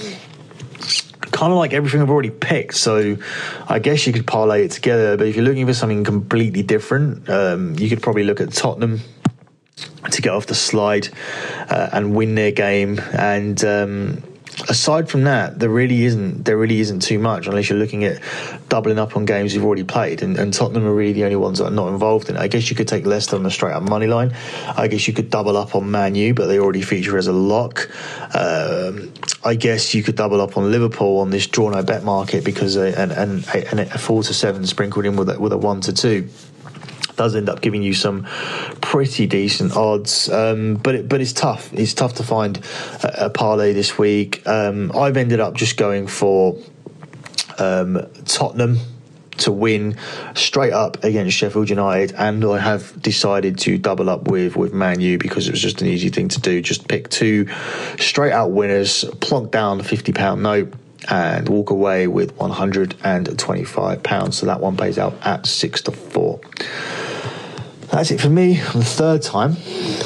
kind 1.33 1.53
of 1.53 1.59
like 1.59 1.73
everything 1.73 2.01
I've 2.01 2.11
already 2.11 2.31
picked. 2.31 2.75
So 2.75 3.17
I 3.69 3.79
guess 3.79 4.07
you 4.07 4.13
could 4.13 4.27
parlay 4.27 4.65
it 4.65 4.71
together. 4.71 5.17
But 5.17 5.27
if 5.27 5.37
you're 5.37 5.45
looking 5.45 5.67
for 5.67 5.75
something 5.75 6.05
completely 6.05 6.63
different, 6.63 7.29
um, 7.29 7.75
you 7.79 7.89
could 7.89 8.03
probably 8.03 8.25
look 8.25 8.41
at 8.41 8.53
Tottenham 8.53 9.01
to 10.11 10.23
get 10.23 10.33
off 10.33 10.47
the 10.47 10.55
slide 10.55 11.09
uh, 11.69 11.89
and 11.93 12.15
win 12.15 12.35
their 12.35 12.53
game. 12.53 13.01
And 13.13 13.63
um, 13.65 14.23
aside 14.69 15.09
from 15.09 15.25
that, 15.25 15.59
there 15.59 15.71
really 15.71 16.05
isn't 16.05 16.45
there 16.45 16.57
really 16.57 16.81
isn't 16.81 17.01
too 17.01 17.19
much 17.19 17.47
unless 17.47 17.69
you're 17.69 17.79
looking 17.79 18.05
at 18.05 18.23
doubling 18.69 18.99
up 18.99 19.17
on 19.17 19.25
games 19.25 19.55
you've 19.55 19.65
already 19.65 19.85
played, 19.85 20.23
and, 20.23 20.37
and 20.39 20.53
Tottenham 20.53 20.87
are 20.87 20.95
really 20.95 21.13
the 21.13 21.25
only 21.25 21.37
ones 21.37 21.59
that 21.59 21.67
are 21.67 21.71
not 21.71 21.89
involved 21.89 22.29
in 22.29 22.37
it. 22.37 22.39
I 22.39 22.49
guess 22.49 22.69
you 22.71 22.77
could 22.77 22.89
take 22.89 23.07
Leicester 23.07 23.37
on 23.37 23.43
the 23.43 23.51
straight 23.51 23.73
up 23.73 23.83
money 23.83 24.07
line. 24.07 24.35
I 24.77 24.89
guess 24.89 25.07
you 25.09 25.15
could 25.15 25.31
double 25.31 25.57
up 25.57 25.75
on 25.75 25.91
Man 25.91 26.15
U, 26.15 26.35
but 26.35 26.47
they 26.47 26.59
already 26.59 26.83
feature 26.83 27.17
as 27.19 27.27
a 27.27 27.33
lock. 27.33 27.89
Um, 28.35 29.13
I 29.45 29.55
guess 29.55 29.95
you 29.95 30.03
could 30.03 30.17
double 30.17 30.41
up 30.41 30.57
on 30.57 30.71
Liverpool 30.71 31.21
on 31.21 31.31
this 31.31 31.47
draw 31.47 31.71
no 31.71 31.83
bet 31.83 32.05
market 32.05 32.45
because 32.45 32.77
and, 32.77 33.13
and 33.13 33.47
and 33.55 33.81
a 33.81 33.99
four 33.99 34.23
to 34.23 34.35
seven 34.35 34.67
sprinkled 34.67 35.05
in 35.05 35.17
with 35.17 35.29
a, 35.31 35.41
with 35.41 35.53
a 35.53 35.59
one 35.59 35.81
to 35.83 35.93
two 35.93 36.29
does 37.23 37.37
end 37.37 37.49
up 37.49 37.61
giving 37.61 37.83
you 37.85 37.95
some 37.95 38.25
pretty 38.81 39.27
decent 39.27 39.77
odds. 39.77 40.29
Um, 40.29 40.75
but 40.75 40.95
it, 40.97 41.09
but 41.09 41.21
it's 41.21 41.33
tough. 41.33 41.73
It's 41.73 41.95
tough 41.95 42.15
to 42.15 42.25
find 42.25 42.59
a, 43.05 43.27
a 43.27 43.31
parlay 43.31 43.73
this 43.73 43.97
week. 43.97 44.43
Um, 44.47 44.91
I've 45.05 45.17
ended 45.17 45.41
up 45.41 45.55
just 45.55 45.77
going 45.77 46.09
for 46.09 46.57
um, 47.59 47.91
Tottenham 48.25 48.79
to 49.39 49.53
win 49.53 49.97
straight 50.35 50.73
up 50.73 51.05
against 51.05 51.37
Sheffield 51.37 51.71
United, 51.71 52.15
and 52.17 52.45
I 52.45 52.59
have 52.59 53.01
decided 53.01 53.59
to 53.61 53.79
double 53.79 54.11
up 54.11 54.29
with 54.29 54.57
with 54.57 54.73
Man 54.75 55.01
U 55.01 55.17
because 55.17 55.49
it 55.49 55.53
was 55.53 55.63
just 55.63 55.81
an 55.81 55.87
easy 55.89 56.11
thing 56.11 56.29
to 56.29 56.41
do. 56.41 56.61
Just 56.61 56.89
pick 56.89 57.09
two 57.09 57.47
straight 57.99 58.33
out 58.33 58.51
winners, 58.51 59.05
plonk 59.21 59.53
down 59.53 59.81
a 59.81 59.85
fifty 59.85 60.13
pound 60.13 60.43
note. 60.43 60.75
And 61.11 61.49
walk 61.49 61.71
away 61.71 62.07
with 62.07 62.31
one 62.39 62.53
hundred 62.53 62.95
and 63.03 63.27
twenty-five 63.37 64.05
pounds. 64.05 64.39
So 64.39 64.47
that 64.47 64.61
one 64.61 64.77
pays 64.77 64.99
out 64.99 65.15
at 65.27 65.47
six 65.47 65.83
to 65.83 65.91
four. 65.91 66.39
That's 67.93 68.11
it 68.11 68.23
for 68.23 68.31
me 68.31 68.59
on 68.59 68.79
the 68.79 68.85
third 68.85 69.21
time. 69.21 69.55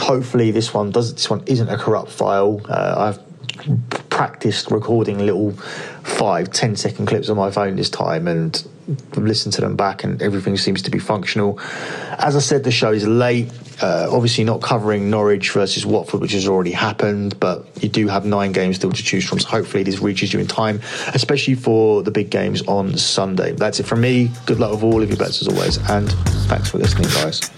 Hopefully, 0.00 0.50
this 0.50 0.74
one 0.74 0.90
does. 0.90 1.14
This 1.14 1.30
one 1.30 1.44
isn't 1.46 1.68
a 1.68 1.78
corrupt 1.78 2.10
file. 2.10 2.60
Uh, 2.68 3.14
I've 3.14 4.10
practiced 4.10 4.72
recording 4.72 5.18
little 5.20 5.52
five, 6.02 6.50
ten 6.50 6.74
second 6.74 7.06
clips 7.06 7.28
on 7.28 7.36
my 7.36 7.52
phone 7.52 7.76
this 7.76 7.88
time, 7.88 8.26
and 8.26 8.66
listened 9.14 9.52
to 9.54 9.60
them 9.60 9.76
back, 9.76 10.02
and 10.02 10.20
everything 10.20 10.56
seems 10.56 10.82
to 10.82 10.90
be 10.90 10.98
functional. 10.98 11.60
As 12.18 12.34
I 12.34 12.40
said, 12.40 12.64
the 12.64 12.72
show 12.72 12.90
is 12.90 13.06
late. 13.06 13.52
Uh, 13.80 14.08
obviously, 14.10 14.42
not 14.42 14.62
covering 14.62 15.08
Norwich 15.08 15.52
versus 15.52 15.86
Watford, 15.86 16.20
which 16.20 16.32
has 16.32 16.48
already 16.48 16.72
happened, 16.72 17.38
but 17.38 17.66
you 17.80 17.88
do 17.88 18.08
have 18.08 18.24
nine 18.24 18.50
games 18.50 18.76
still 18.76 18.90
to 18.90 19.02
choose 19.02 19.24
from. 19.24 19.38
So 19.38 19.48
hopefully, 19.48 19.84
this 19.84 20.00
reaches 20.00 20.32
you 20.32 20.40
in 20.40 20.48
time, 20.48 20.80
especially 21.14 21.54
for 21.54 22.02
the 22.02 22.10
big 22.10 22.30
games 22.30 22.62
on 22.62 22.96
Sunday. 22.98 23.52
That's 23.52 23.78
it 23.78 23.86
from 23.86 24.00
me. 24.00 24.32
Good 24.44 24.58
luck 24.58 24.72
with 24.72 24.82
all 24.82 25.02
of 25.02 25.08
your 25.08 25.18
bets 25.18 25.40
as 25.40 25.46
always, 25.46 25.76
and 25.88 26.10
thanks 26.48 26.70
for 26.70 26.78
listening, 26.78 27.08
guys. 27.10 27.48